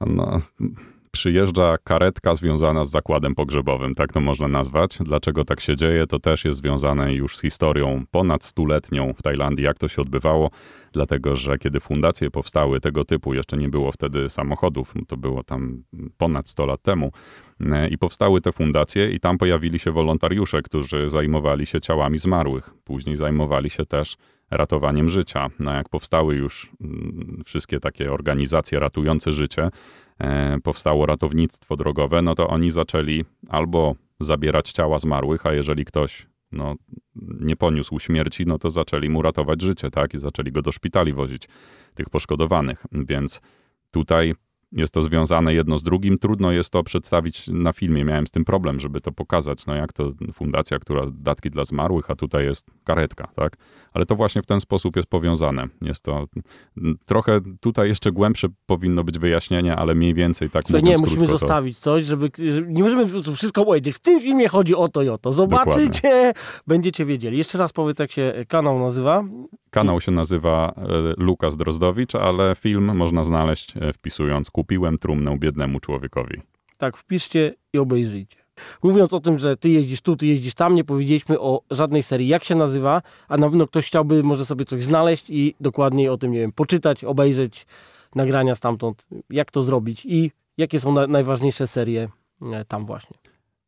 No, 0.00 0.38
przyjeżdża 1.18 1.78
karetka 1.84 2.34
związana 2.34 2.84
z 2.84 2.90
zakładem 2.90 3.34
pogrzebowym, 3.34 3.94
tak 3.94 4.12
to 4.12 4.20
można 4.20 4.48
nazwać. 4.48 4.98
Dlaczego 5.00 5.44
tak 5.44 5.60
się 5.60 5.76
dzieje, 5.76 6.06
to 6.06 6.18
też 6.18 6.44
jest 6.44 6.58
związane 6.58 7.14
już 7.14 7.36
z 7.36 7.40
historią 7.40 8.04
ponad 8.10 8.44
stuletnią 8.44 9.12
w 9.12 9.22
Tajlandii, 9.22 9.64
jak 9.64 9.78
to 9.78 9.88
się 9.88 10.02
odbywało, 10.02 10.50
dlatego 10.92 11.36
że 11.36 11.58
kiedy 11.58 11.80
fundacje 11.80 12.30
powstały 12.30 12.80
tego 12.80 13.04
typu, 13.04 13.34
jeszcze 13.34 13.56
nie 13.56 13.68
było 13.68 13.92
wtedy 13.92 14.30
samochodów, 14.30 14.94
to 15.08 15.16
było 15.16 15.44
tam 15.44 15.82
ponad 16.16 16.48
100 16.48 16.66
lat 16.66 16.82
temu, 16.82 17.12
e, 17.60 17.88
i 17.88 17.98
powstały 17.98 18.40
te 18.40 18.52
fundacje 18.52 19.10
i 19.10 19.20
tam 19.20 19.38
pojawili 19.38 19.78
się 19.78 19.90
wolontariusze, 19.90 20.62
którzy 20.62 21.08
zajmowali 21.08 21.66
się 21.66 21.80
ciałami 21.80 22.18
zmarłych. 22.18 22.70
Później 22.84 23.16
zajmowali 23.16 23.70
się 23.70 23.86
też 23.86 24.16
ratowaniem 24.50 25.10
życia. 25.10 25.46
No 25.58 25.74
jak 25.74 25.88
powstały 25.88 26.34
już 26.34 26.70
mm, 26.80 27.42
wszystkie 27.44 27.80
takie 27.80 28.12
organizacje 28.12 28.78
ratujące 28.80 29.32
życie, 29.32 29.70
powstało 30.62 31.06
ratownictwo 31.06 31.76
drogowe, 31.76 32.22
no 32.22 32.34
to 32.34 32.48
oni 32.48 32.70
zaczęli 32.70 33.24
albo 33.48 33.94
zabierać 34.20 34.72
ciała 34.72 34.98
zmarłych, 34.98 35.46
a 35.46 35.52
jeżeli 35.52 35.84
ktoś 35.84 36.26
no, 36.52 36.74
nie 37.40 37.56
poniósł 37.56 37.98
śmierci, 37.98 38.44
no 38.46 38.58
to 38.58 38.70
zaczęli 38.70 39.08
mu 39.08 39.22
ratować 39.22 39.62
życie, 39.62 39.90
tak? 39.90 40.14
I 40.14 40.18
zaczęli 40.18 40.52
go 40.52 40.62
do 40.62 40.72
szpitali 40.72 41.12
wozić, 41.12 41.48
tych 41.94 42.10
poszkodowanych. 42.10 42.86
Więc 42.92 43.40
tutaj 43.90 44.34
jest 44.72 44.94
to 44.94 45.02
związane 45.02 45.54
jedno 45.54 45.78
z 45.78 45.82
drugim. 45.82 46.18
Trudno 46.18 46.52
jest 46.52 46.70
to 46.70 46.82
przedstawić 46.82 47.48
na 47.48 47.72
filmie. 47.72 48.04
Miałem 48.04 48.26
z 48.26 48.30
tym 48.30 48.44
problem, 48.44 48.80
żeby 48.80 49.00
to 49.00 49.12
pokazać. 49.12 49.66
No 49.66 49.74
jak 49.74 49.92
to 49.92 50.12
fundacja, 50.32 50.78
która 50.78 51.02
datki 51.10 51.50
dla 51.50 51.64
zmarłych, 51.64 52.10
a 52.10 52.14
tutaj 52.14 52.44
jest 52.44 52.66
karetka, 52.84 53.28
tak? 53.34 53.56
Ale 53.92 54.06
to 54.06 54.16
właśnie 54.16 54.42
w 54.42 54.46
ten 54.46 54.60
sposób 54.60 54.96
jest 54.96 55.08
powiązane. 55.08 55.64
Jest 55.82 56.02
to 56.02 56.26
trochę 57.06 57.40
tutaj 57.60 57.88
jeszcze 57.88 58.12
głębsze 58.12 58.48
powinno 58.66 59.04
być 59.04 59.18
wyjaśnienie, 59.18 59.76
ale 59.76 59.94
mniej 59.94 60.14
więcej 60.14 60.50
tak 60.50 60.62
Słuchaj, 60.62 60.82
Nie, 60.82 60.98
musimy 60.98 61.26
zostawić 61.26 61.78
coś, 61.78 62.04
żeby, 62.04 62.30
żeby, 62.52 62.72
nie 62.72 62.82
możemy 62.82 63.22
to 63.22 63.32
wszystko 63.32 63.64
powiedzieć. 63.64 63.96
W 63.96 64.00
tym 64.00 64.20
filmie 64.20 64.48
chodzi 64.48 64.74
o 64.74 64.88
to 64.88 65.02
i 65.02 65.08
o 65.08 65.18
to. 65.18 65.32
Zobaczycie, 65.32 66.02
Dokładnie. 66.02 66.32
będziecie 66.66 67.06
wiedzieli. 67.06 67.38
Jeszcze 67.38 67.58
raz 67.58 67.72
powiedz, 67.72 67.98
jak 67.98 68.12
się 68.12 68.44
kanał 68.48 68.78
nazywa. 68.78 69.24
Kanał 69.70 70.00
się 70.00 70.12
nazywa 70.12 70.74
e, 70.76 70.82
Lukas 71.16 71.56
Drozdowicz, 71.56 72.14
ale 72.14 72.54
film 72.54 72.96
można 72.96 73.24
znaleźć 73.24 73.74
e, 73.76 73.92
wpisując 73.92 74.50
Kupiłem 74.58 74.98
trumnę 74.98 75.38
biednemu 75.38 75.80
człowiekowi. 75.80 76.40
Tak, 76.78 76.96
wpiszcie 76.96 77.54
i 77.72 77.78
obejrzyjcie. 77.78 78.36
Mówiąc 78.82 79.12
o 79.12 79.20
tym, 79.20 79.38
że 79.38 79.56
ty 79.56 79.68
jeździsz 79.68 80.00
tu, 80.00 80.16
ty 80.16 80.26
jeździsz 80.26 80.54
tam, 80.54 80.74
nie 80.74 80.84
powiedzieliśmy 80.84 81.40
o 81.40 81.62
żadnej 81.70 82.02
serii, 82.02 82.28
jak 82.28 82.44
się 82.44 82.54
nazywa, 82.54 83.02
a 83.28 83.36
na 83.36 83.48
pewno 83.50 83.66
ktoś 83.66 83.86
chciałby 83.86 84.22
może 84.22 84.46
sobie 84.46 84.64
coś 84.64 84.84
znaleźć 84.84 85.30
i 85.30 85.54
dokładniej 85.60 86.08
o 86.08 86.16
tym, 86.18 86.32
nie 86.32 86.38
wiem, 86.38 86.52
poczytać, 86.52 87.04
obejrzeć 87.04 87.66
nagrania 88.14 88.54
stamtąd, 88.54 89.06
jak 89.30 89.50
to 89.50 89.62
zrobić 89.62 90.06
i 90.06 90.30
jakie 90.56 90.80
są 90.80 90.92
na, 90.92 91.06
najważniejsze 91.06 91.66
serie 91.66 92.08
e, 92.52 92.64
tam 92.64 92.86
właśnie. 92.86 93.16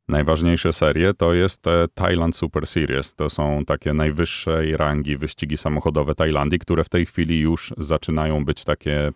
Najważniejsze 0.09 0.72
serie 0.72 1.14
to 1.14 1.35
jest 1.35 1.64
Thailand 1.94 2.37
Super 2.37 2.66
Series. 2.66 3.14
To 3.14 3.31
są 3.31 3.64
takie 3.64 3.92
najwyższej 3.92 4.76
rangi 4.76 5.16
wyścigi 5.16 5.57
samochodowe 5.57 6.14
Tajlandii, 6.14 6.59
które 6.59 6.85
w 6.85 6.88
tej 6.88 7.07
chwili 7.07 7.40
już 7.40 7.74
zaczynają 7.79 8.44
być 8.44 8.64
takie, 8.64 9.12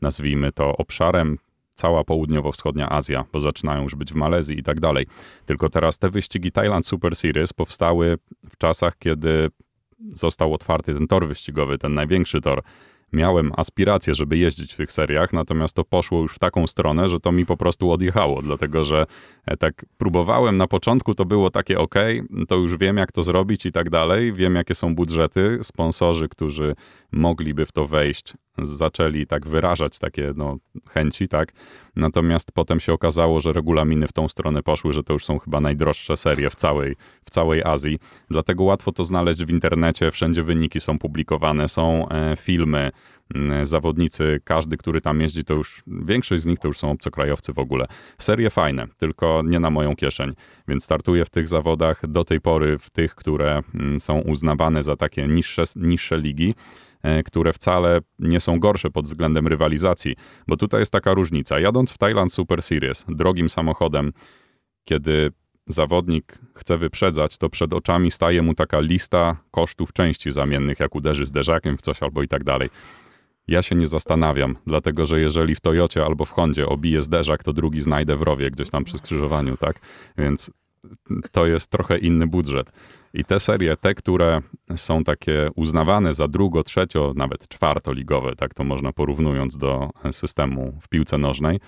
nazwijmy 0.00 0.52
to, 0.52 0.76
obszarem 0.76 1.38
cała 1.74 2.04
południowo-wschodnia 2.04 2.90
Azja, 2.90 3.24
bo 3.32 3.40
zaczynają 3.40 3.82
już 3.82 3.94
być 3.94 4.12
w 4.12 4.16
Malezji 4.16 4.58
i 4.58 4.62
tak 4.62 4.80
dalej. 4.80 5.06
Tylko 5.46 5.68
teraz 5.68 5.98
te 5.98 6.10
wyścigi 6.10 6.52
Thailand 6.52 6.86
Super 6.86 7.16
Series 7.16 7.52
powstały 7.52 8.18
w 8.50 8.56
czasach, 8.56 8.98
kiedy 8.98 9.48
został 10.12 10.54
otwarty 10.54 10.94
ten 10.94 11.06
tor 11.06 11.28
wyścigowy, 11.28 11.78
ten 11.78 11.94
największy 11.94 12.40
tor 12.40 12.62
miałem 13.12 13.52
aspiracje, 13.56 14.14
żeby 14.14 14.38
jeździć 14.38 14.74
w 14.74 14.76
tych 14.76 14.92
seriach, 14.92 15.32
natomiast 15.32 15.76
to 15.76 15.84
poszło 15.84 16.20
już 16.20 16.34
w 16.34 16.38
taką 16.38 16.66
stronę, 16.66 17.08
że 17.08 17.20
to 17.20 17.32
mi 17.32 17.46
po 17.46 17.56
prostu 17.56 17.90
odjechało, 17.90 18.42
dlatego 18.42 18.84
że 18.84 19.06
e, 19.46 19.56
tak 19.56 19.84
próbowałem 19.98 20.56
na 20.56 20.66
początku, 20.66 21.14
to 21.14 21.24
było 21.24 21.50
takie 21.50 21.78
ok, 21.78 21.94
to 22.48 22.54
już 22.56 22.76
wiem 22.76 22.96
jak 22.96 23.12
to 23.12 23.22
zrobić 23.22 23.66
i 23.66 23.72
tak 23.72 23.90
dalej, 23.90 24.32
wiem 24.32 24.54
jakie 24.54 24.74
są 24.74 24.94
budżety, 24.94 25.58
sponsorzy, 25.62 26.28
którzy 26.28 26.74
mogliby 27.12 27.66
w 27.66 27.72
to 27.72 27.86
wejść, 27.86 28.34
zaczęli 28.62 29.26
tak 29.26 29.46
wyrażać 29.46 29.98
takie 29.98 30.32
no, 30.36 30.56
chęci, 30.88 31.28
tak? 31.28 31.52
Natomiast 31.96 32.52
potem 32.52 32.80
się 32.80 32.92
okazało, 32.92 33.40
że 33.40 33.52
regulaminy 33.52 34.08
w 34.08 34.12
tą 34.12 34.28
stronę 34.28 34.62
poszły, 34.62 34.92
że 34.92 35.02
to 35.02 35.12
już 35.12 35.24
są 35.24 35.38
chyba 35.38 35.60
najdroższe 35.60 36.16
serie 36.16 36.50
w 36.50 36.54
całej, 36.54 36.96
w 37.24 37.30
całej 37.30 37.62
Azji. 37.62 37.98
Dlatego 38.30 38.64
łatwo 38.64 38.92
to 38.92 39.04
znaleźć 39.04 39.44
w 39.44 39.50
internecie, 39.50 40.10
wszędzie 40.10 40.42
wyniki 40.42 40.80
są 40.80 40.98
publikowane, 40.98 41.68
są 41.68 42.08
e, 42.08 42.36
filmy, 42.36 42.90
zawodnicy, 43.62 44.40
każdy, 44.44 44.76
który 44.76 45.00
tam 45.00 45.20
jeździ, 45.20 45.44
to 45.44 45.54
już 45.54 45.82
większość 45.86 46.42
z 46.42 46.46
nich 46.46 46.58
to 46.58 46.68
już 46.68 46.78
są 46.78 46.90
obcokrajowcy 46.90 47.52
w 47.52 47.58
ogóle. 47.58 47.86
Serie 48.18 48.50
fajne, 48.50 48.86
tylko 48.96 49.42
nie 49.44 49.60
na 49.60 49.70
moją 49.70 49.96
kieszeń, 49.96 50.32
więc 50.68 50.84
startuję 50.84 51.24
w 51.24 51.30
tych 51.30 51.48
zawodach 51.48 52.06
do 52.06 52.24
tej 52.24 52.40
pory 52.40 52.78
w 52.78 52.90
tych, 52.90 53.14
które 53.14 53.62
są 53.98 54.18
uznawane 54.18 54.82
za 54.82 54.96
takie 54.96 55.28
niższe, 55.28 55.62
niższe 55.76 56.18
ligi. 56.18 56.54
E, 57.06 57.22
które 57.22 57.52
wcale 57.52 58.00
nie 58.18 58.40
są 58.40 58.58
gorsze 58.58 58.90
pod 58.90 59.04
względem 59.04 59.46
rywalizacji, 59.46 60.16
bo 60.48 60.56
tutaj 60.56 60.80
jest 60.80 60.92
taka 60.92 61.14
różnica. 61.14 61.60
Jadąc 61.60 61.92
w 61.92 61.98
Thailand 61.98 62.32
Super 62.32 62.62
Series 62.62 63.04
drogim 63.08 63.48
samochodem, 63.48 64.12
kiedy 64.84 65.30
zawodnik 65.66 66.38
chce 66.54 66.78
wyprzedzać, 66.78 67.38
to 67.38 67.48
przed 67.48 67.72
oczami 67.72 68.10
staje 68.10 68.42
mu 68.42 68.54
taka 68.54 68.80
lista 68.80 69.36
kosztów 69.50 69.92
części 69.92 70.30
zamiennych, 70.30 70.80
jak 70.80 70.94
uderzy 70.94 71.26
zderzakiem 71.26 71.78
w 71.78 71.82
coś 71.82 72.02
albo 72.02 72.22
i 72.22 72.28
tak 72.28 72.44
dalej. 72.44 72.68
Ja 73.48 73.62
się 73.62 73.76
nie 73.76 73.86
zastanawiam, 73.86 74.56
dlatego 74.66 75.06
że 75.06 75.20
jeżeli 75.20 75.54
w 75.54 75.60
Toyocie 75.60 76.04
albo 76.04 76.24
w 76.24 76.30
Hondzie 76.30 76.66
obije 76.66 77.02
zderzak, 77.02 77.44
to 77.44 77.52
drugi 77.52 77.80
znajdę 77.80 78.16
w 78.16 78.22
rowie 78.22 78.50
gdzieś 78.50 78.70
tam 78.70 78.84
przy 78.84 78.98
skrzyżowaniu, 78.98 79.56
tak? 79.56 79.80
Więc 80.18 80.50
to 81.32 81.46
jest 81.46 81.70
trochę 81.70 81.98
inny 81.98 82.26
budżet. 82.26 82.72
I 83.16 83.24
te 83.24 83.40
serie, 83.40 83.76
te, 83.76 83.94
które 83.94 84.40
są 84.76 85.04
takie 85.04 85.48
uznawane 85.54 86.14
za 86.14 86.28
drugo, 86.28 86.62
trzecio, 86.62 87.12
nawet 87.16 87.48
czwartoligowe, 87.48 88.36
tak 88.36 88.54
to 88.54 88.64
można 88.64 88.92
porównując 88.92 89.56
do 89.56 89.90
systemu 90.10 90.78
w 90.82 90.88
piłce 90.88 91.18
nożnej, 91.18 91.60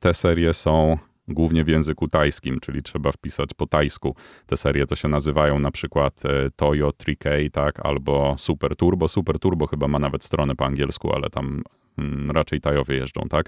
te 0.00 0.14
serie 0.14 0.54
są 0.54 0.98
głównie 1.28 1.64
w 1.64 1.68
języku 1.68 2.08
tajskim, 2.08 2.60
czyli 2.60 2.82
trzeba 2.82 3.12
wpisać 3.12 3.54
po 3.54 3.66
tajsku. 3.66 4.16
Te 4.46 4.56
serie 4.56 4.86
to 4.86 4.96
się 4.96 5.08
nazywają 5.08 5.58
na 5.58 5.70
przykład 5.70 6.24
e, 6.24 6.50
Toyo 6.56 6.88
3K, 6.88 7.50
tak, 7.50 7.86
albo 7.86 8.34
Super 8.38 8.76
Turbo. 8.76 9.08
Super 9.08 9.38
Turbo 9.38 9.66
chyba 9.66 9.88
ma 9.88 9.98
nawet 9.98 10.24
stronę 10.24 10.56
po 10.56 10.66
angielsku, 10.66 11.12
ale 11.14 11.30
tam 11.30 11.62
mm, 11.98 12.30
raczej 12.30 12.60
Tajowie 12.60 12.96
jeżdżą, 12.96 13.22
tak? 13.30 13.46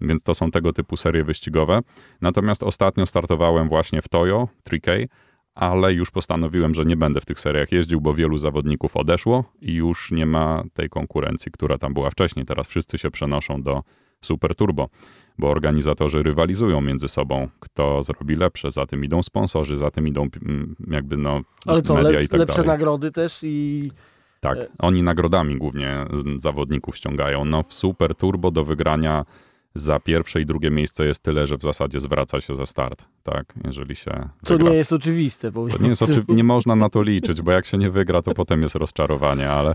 Więc 0.00 0.22
to 0.22 0.34
są 0.34 0.50
tego 0.50 0.72
typu 0.72 0.96
serie 0.96 1.24
wyścigowe. 1.24 1.80
Natomiast 2.20 2.62
ostatnio 2.62 3.06
startowałem 3.06 3.68
właśnie 3.68 4.02
w 4.02 4.08
Toyo 4.08 4.48
3K, 4.70 5.06
ale 5.54 5.92
już 5.92 6.10
postanowiłem, 6.10 6.74
że 6.74 6.84
nie 6.84 6.96
będę 6.96 7.20
w 7.20 7.24
tych 7.24 7.40
seriach 7.40 7.72
jeździł, 7.72 8.00
bo 8.00 8.14
wielu 8.14 8.38
zawodników 8.38 8.96
odeszło 8.96 9.44
i 9.60 9.74
już 9.74 10.12
nie 10.12 10.26
ma 10.26 10.62
tej 10.74 10.88
konkurencji, 10.88 11.52
która 11.52 11.78
tam 11.78 11.94
była 11.94 12.10
wcześniej. 12.10 12.46
Teraz 12.46 12.66
wszyscy 12.66 12.98
się 12.98 13.10
przenoszą 13.10 13.62
do 13.62 13.82
Super 14.20 14.54
Turbo, 14.54 14.88
bo 15.38 15.50
organizatorzy 15.50 16.22
rywalizują 16.22 16.80
między 16.80 17.08
sobą, 17.08 17.48
kto 17.60 18.02
zrobi 18.02 18.36
lepsze, 18.36 18.70
za 18.70 18.86
tym 18.86 19.04
idą 19.04 19.22
sponsorzy, 19.22 19.76
za 19.76 19.90
tym 19.90 20.08
idą 20.08 20.28
mm, 20.46 20.76
jakby 20.90 21.16
no 21.16 21.40
Ale 21.66 21.82
co, 21.82 21.94
media 21.94 22.10
lep, 22.10 22.22
i 22.22 22.28
tak 22.28 22.40
lepsze 22.40 22.56
dalej. 22.56 22.68
nagrody 22.68 23.10
też 23.10 23.40
i... 23.42 23.90
Tak, 24.40 24.58
oni 24.78 25.02
nagrodami 25.02 25.56
głównie 25.56 26.04
zawodników 26.36 26.96
ściągają. 26.96 27.44
No 27.44 27.62
w 27.62 27.74
Super 27.74 28.14
Turbo 28.14 28.50
do 28.50 28.64
wygrania 28.64 29.24
za 29.74 30.00
pierwsze 30.00 30.40
i 30.40 30.46
drugie 30.46 30.70
miejsce 30.70 31.04
jest 31.04 31.22
tyle, 31.22 31.46
że 31.46 31.56
w 31.58 31.62
zasadzie 31.62 32.00
zwraca 32.00 32.40
się 32.40 32.54
za 32.54 32.66
start, 32.66 33.04
tak, 33.22 33.54
jeżeli 33.64 33.94
się 33.96 34.28
Co 34.44 34.54
wygra. 34.54 34.70
nie 34.70 34.76
jest 34.76 34.92
oczywiste. 34.92 35.52
Co 35.52 35.78
nie 35.82 35.88
jest 35.88 36.02
oczy... 36.02 36.24
nie 36.28 36.44
można 36.44 36.76
na 36.76 36.88
to 36.88 37.02
liczyć, 37.02 37.42
bo 37.42 37.52
jak 37.52 37.66
się 37.66 37.78
nie 37.78 37.90
wygra, 37.90 38.22
to 38.22 38.34
potem 38.34 38.62
jest 38.62 38.74
rozczarowanie, 38.74 39.50
ale 39.50 39.74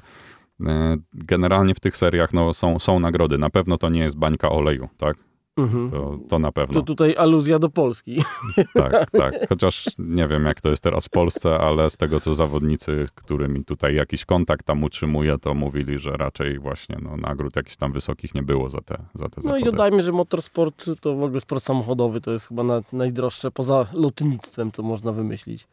e, 0.66 0.98
generalnie 1.14 1.76
w 1.76 1.80
tych 1.80 1.98
seriach 1.98 2.34
no, 2.34 2.54
są, 2.54 2.80
są 2.80 3.00
nagrody. 3.00 3.38
Na 3.38 3.50
pewno 3.50 3.78
to 3.78 3.90
nie 3.90 4.00
jest 4.00 4.18
bańka 4.18 4.50
oleju, 4.50 4.90
tak? 4.98 5.18
Mhm. 5.58 5.90
To, 5.90 6.18
to 6.30 6.40
na 6.40 6.52
pewno. 6.52 6.74
To 6.74 6.86
tutaj 6.86 7.16
aluzja 7.18 7.60
do 7.60 7.70
Polski. 7.70 8.22
Tak, 8.74 9.12
tak. 9.12 9.50
Chociaż 9.50 9.86
nie 9.98 10.28
wiem, 10.28 10.46
jak 10.46 10.62
to 10.62 10.70
jest 10.70 10.84
teraz 10.84 11.06
w 11.06 11.10
Polsce, 11.10 11.58
ale 11.60 11.90
z 11.90 11.98
tego, 11.98 12.20
co 12.20 12.36
zawodnicy, 12.36 13.08
którymi 13.16 13.66
tutaj 13.66 13.96
jakiś 13.96 14.26
kontakt 14.26 14.66
tam 14.66 14.84
utrzymuje, 14.84 15.38
to 15.38 15.54
mówili, 15.54 16.00
że 16.00 16.12
raczej 16.12 16.60
właśnie 16.60 16.98
no, 17.02 17.18
nagród 17.18 17.56
jakichś 17.56 17.76
tam 17.78 17.92
wysokich 17.92 18.36
nie 18.36 18.44
było 18.44 18.70
za 18.70 18.82
te, 18.82 18.98
za 19.14 19.30
te 19.30 19.34
No 19.38 19.44
zawody. 19.44 19.62
i 19.62 19.64
dodajmy, 19.64 20.04
że 20.04 20.12
motorsport 20.12 20.86
to 21.02 21.16
w 21.16 21.24
ogóle 21.24 21.42
sport 21.42 21.64
samochodowy 21.64 22.22
to 22.22 22.32
jest 22.32 22.48
chyba 22.48 22.64
na, 22.64 22.82
najdroższe 22.94 23.52
poza 23.52 23.86
lotnictwem, 23.94 24.72
co 24.72 24.84
można 24.84 25.12
wymyślić. 25.12 25.68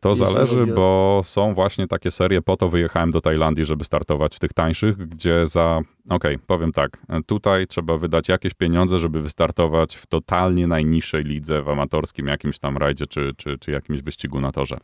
To 0.00 0.08
jeśli 0.08 0.26
zależy, 0.26 0.62
o- 0.62 0.66
bo 0.66 1.20
są 1.24 1.54
właśnie 1.54 1.86
takie 1.88 2.10
serie, 2.10 2.42
po 2.42 2.56
to 2.56 2.68
wyjechałem 2.68 3.10
do 3.10 3.20
Tajlandii, 3.20 3.64
żeby 3.64 3.84
startować 3.84 4.36
w 4.36 4.38
tych 4.38 4.52
tańszych, 4.52 4.96
gdzie 4.96 5.46
za, 5.46 5.80
okej, 6.08 6.38
powiem 6.38 6.72
tak, 6.72 6.98
tutaj 7.26 7.66
trzeba 7.66 7.98
wydać 7.98 8.28
jakieś 8.28 8.54
pieniądze, 8.54 8.98
żeby 8.98 9.22
wystartować 9.22 9.96
w 9.96 10.06
totalnie 10.06 10.66
najniższej 10.66 11.24
lidze 11.24 11.62
w 11.62 11.68
amatorskim 11.68 12.26
jakimś 12.26 12.58
tam 12.58 12.76
rajdzie, 12.76 13.06
czy, 13.06 13.32
czy, 13.36 13.58
czy 13.58 13.70
jakimś 13.70 14.02
wyścigu 14.02 14.40
na 14.40 14.52
torze. 14.52 14.76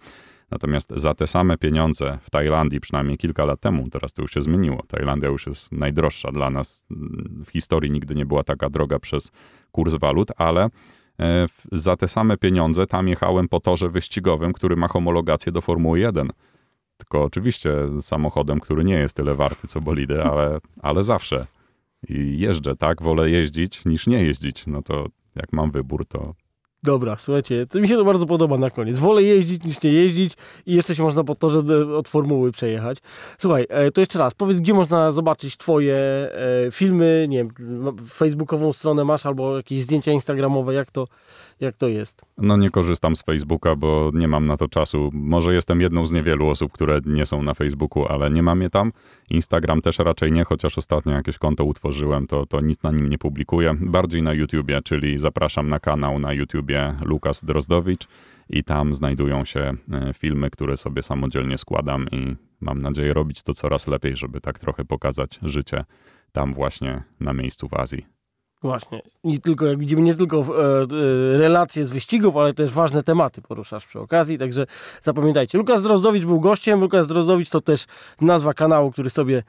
Natomiast 0.51 0.93
za 0.97 1.15
te 1.15 1.27
same 1.27 1.59
pieniądze 1.59 2.19
w 2.23 2.31
Tajlandii, 2.31 2.81
przynajmniej 2.81 3.19
kilka 3.19 3.45
lat 3.45 3.61
temu, 3.61 3.91
teraz 3.91 4.13
to 4.13 4.23
już 4.23 4.35
się 4.35 4.43
zmieniło. 4.43 4.83
Tajlandia 4.89 5.29
już 5.29 5.47
jest 5.47 5.73
najdroższa 5.73 6.33
dla 6.33 6.51
nas. 6.51 6.85
W 7.45 7.51
historii 7.51 7.91
nigdy 7.91 8.15
nie 8.15 8.27
była 8.27 8.45
taka 8.45 8.71
droga 8.71 8.99
przez 8.99 9.31
kurs 9.73 9.95
walut, 9.95 10.29
ale 10.37 10.69
za 11.73 11.97
te 11.97 12.09
same 12.09 12.37
pieniądze 12.37 12.87
tam 12.87 13.09
jechałem 13.09 13.49
po 13.49 13.61
torze 13.61 13.89
wyścigowym, 13.89 14.53
który 14.53 14.77
ma 14.77 14.89
homologację 14.89 15.53
do 15.53 15.61
Formuły 15.61 16.01
1. 16.01 16.31
Tylko 16.97 17.23
oczywiście 17.23 17.73
samochodem, 18.01 18.61
który 18.61 18.85
nie 18.85 18.95
jest 18.95 19.17
tyle 19.17 19.35
warty 19.35 19.69
co 19.69 19.81
bolidy, 19.81 20.23
ale, 20.23 20.59
ale 20.83 21.05
zawsze. 21.05 21.47
I 22.09 22.39
jeżdżę, 22.39 22.77
tak? 22.77 23.03
Wolę 23.03 23.31
jeździć 23.31 23.85
niż 23.85 24.07
nie 24.07 24.25
jeździć. 24.25 24.67
No 24.67 24.83
to 24.83 25.07
jak 25.35 25.53
mam 25.53 25.71
wybór, 25.71 26.07
to 26.07 26.35
Dobra, 26.85 27.17
słuchajcie, 27.19 27.67
to 27.67 27.81
mi 27.81 27.89
się 27.89 27.97
to 27.97 28.05
bardzo 28.05 28.27
podoba 28.27 28.59
na 28.59 28.71
koniec. 28.71 28.99
Wolę 28.99 29.23
jeździć 29.23 29.65
niż 29.65 29.83
nie 29.83 29.93
jeździć 29.93 30.33
i 30.67 30.75
jeszcze 30.75 30.95
się 30.95 31.03
można 31.03 31.25
po 31.25 31.35
torze 31.35 31.59
e, 31.59 31.97
od 31.97 32.09
formuły 32.09 32.53
przejechać. 32.53 32.99
Słuchaj, 33.39 33.67
e, 33.69 33.91
to 33.91 34.01
jeszcze 34.01 34.19
raz, 34.19 34.35
powiedz, 34.35 34.59
gdzie 34.59 34.75
można 34.75 35.13
zobaczyć 35.13 35.57
twoje 35.57 35.97
e, 35.97 36.31
filmy, 36.71 37.27
nie 37.29 37.37
wiem, 37.37 37.51
facebookową 38.09 38.73
stronę 38.73 39.05
masz 39.05 39.27
albo 39.27 39.57
jakieś 39.57 39.83
zdjęcia 39.83 40.13
instagramowe, 40.13 40.75
jak 40.75 40.91
to, 40.91 41.09
jak 41.63 41.77
to 41.77 41.89
jest? 41.89 42.23
No 42.39 42.57
nie 42.57 42.71
korzystam 42.71 43.17
z 43.17 43.23
Facebooka, 43.23 43.77
bo 43.77 44.11
nie 44.15 44.29
mam 44.29 44.47
na 44.47 44.57
to 44.57 44.69
czasu. 44.69 45.11
Może 45.13 45.55
jestem 45.55 45.81
jedną 45.81 46.07
z 46.07 46.13
niewielu 46.13 46.49
osób, 46.49 46.73
które 46.73 47.01
nie 47.07 47.27
są 47.27 47.43
na 47.43 47.55
Facebooku, 47.55 48.07
ale 48.07 48.31
nie 48.31 48.43
mam 48.43 48.63
je 48.63 48.71
tam. 48.71 48.93
Instagram 49.31 49.83
też 49.83 49.99
raczej 49.99 50.33
nie, 50.33 50.45
chociaż 50.45 50.79
ostatnio 50.79 51.13
jakieś 51.13 51.39
konto 51.39 51.65
utworzyłem, 51.65 52.27
to, 52.27 52.47
to 52.47 52.61
nic 52.61 52.83
na 52.83 52.91
nim 52.91 53.09
nie 53.09 53.19
publikuję. 53.19 53.75
Bardziej 53.81 54.23
na 54.23 54.33
YouTubie, 54.33 54.83
czyli 54.85 55.19
zapraszam 55.19 55.69
na 55.69 55.81
kanał 55.81 56.19
na 56.19 56.33
YouTubie 56.33 56.95
Lukas 57.05 57.45
Drozdowicz 57.45 58.09
i 58.51 58.65
tam 58.65 58.95
znajdują 58.95 59.45
się 59.45 59.61
e, 59.61 60.13
filmy, 60.15 60.51
które 60.51 60.77
sobie 60.77 61.03
samodzielnie 61.03 61.59
składam 61.59 62.07
i 62.13 62.37
mam 62.61 62.83
nadzieję 62.83 63.13
robić 63.13 63.43
to 63.43 63.55
coraz 63.55 63.87
lepiej, 63.87 64.17
żeby 64.17 64.41
tak 64.41 64.59
trochę 64.59 64.85
pokazać 64.85 65.39
życie 65.43 65.85
tam 66.33 66.55
właśnie 66.55 67.03
na 67.21 67.33
miejscu 67.33 67.69
w 67.69 67.75
Azji. 67.75 68.22
Właśnie, 68.63 69.03
nie 69.25 69.39
tylko, 69.39 69.67
jak 69.67 69.79
widzimy, 69.79 70.03
nie 70.03 70.15
tylko 70.15 70.37
e, 70.39 70.43
e, 70.43 71.39
relacje 71.39 71.87
z 71.87 71.91
wyścigów, 71.91 72.37
ale 72.37 72.55
też 72.55 72.71
ważne 72.71 73.03
tematy 73.03 73.43
poruszasz 73.43 73.87
przy 73.87 74.01
okazji, 74.01 74.39
także 74.39 74.67
zapamiętajcie. 75.03 75.59
Lukas 75.59 75.83
Drozdowicz 75.83 76.25
był 76.25 76.41
gościem, 76.41 76.81
Lukas 76.81 77.07
Drozdowicz 77.07 77.51
to 77.51 77.61
też 77.61 77.87
nazwa 78.21 78.55
kanału, 78.55 78.91
który 78.91 79.11
sobie 79.11 79.43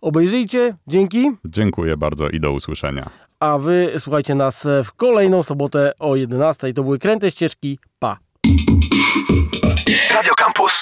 obejrzyjcie. 0.00 0.76
Dzięki. 0.86 1.30
Dziękuję 1.44 1.96
bardzo 1.96 2.28
i 2.28 2.40
do 2.40 2.52
usłyszenia. 2.52 3.10
A 3.40 3.58
wy 3.58 3.92
słuchajcie 3.98 4.34
nas 4.34 4.66
w 4.84 4.92
kolejną 4.92 5.42
sobotę 5.42 5.92
o 5.98 6.16
11. 6.16 6.72
To 6.74 6.82
były 6.82 6.98
Kręte 6.98 7.30
Ścieżki. 7.30 7.78
Pa! 7.98 8.18
Radio 10.14 10.32
Campus. 10.34 10.80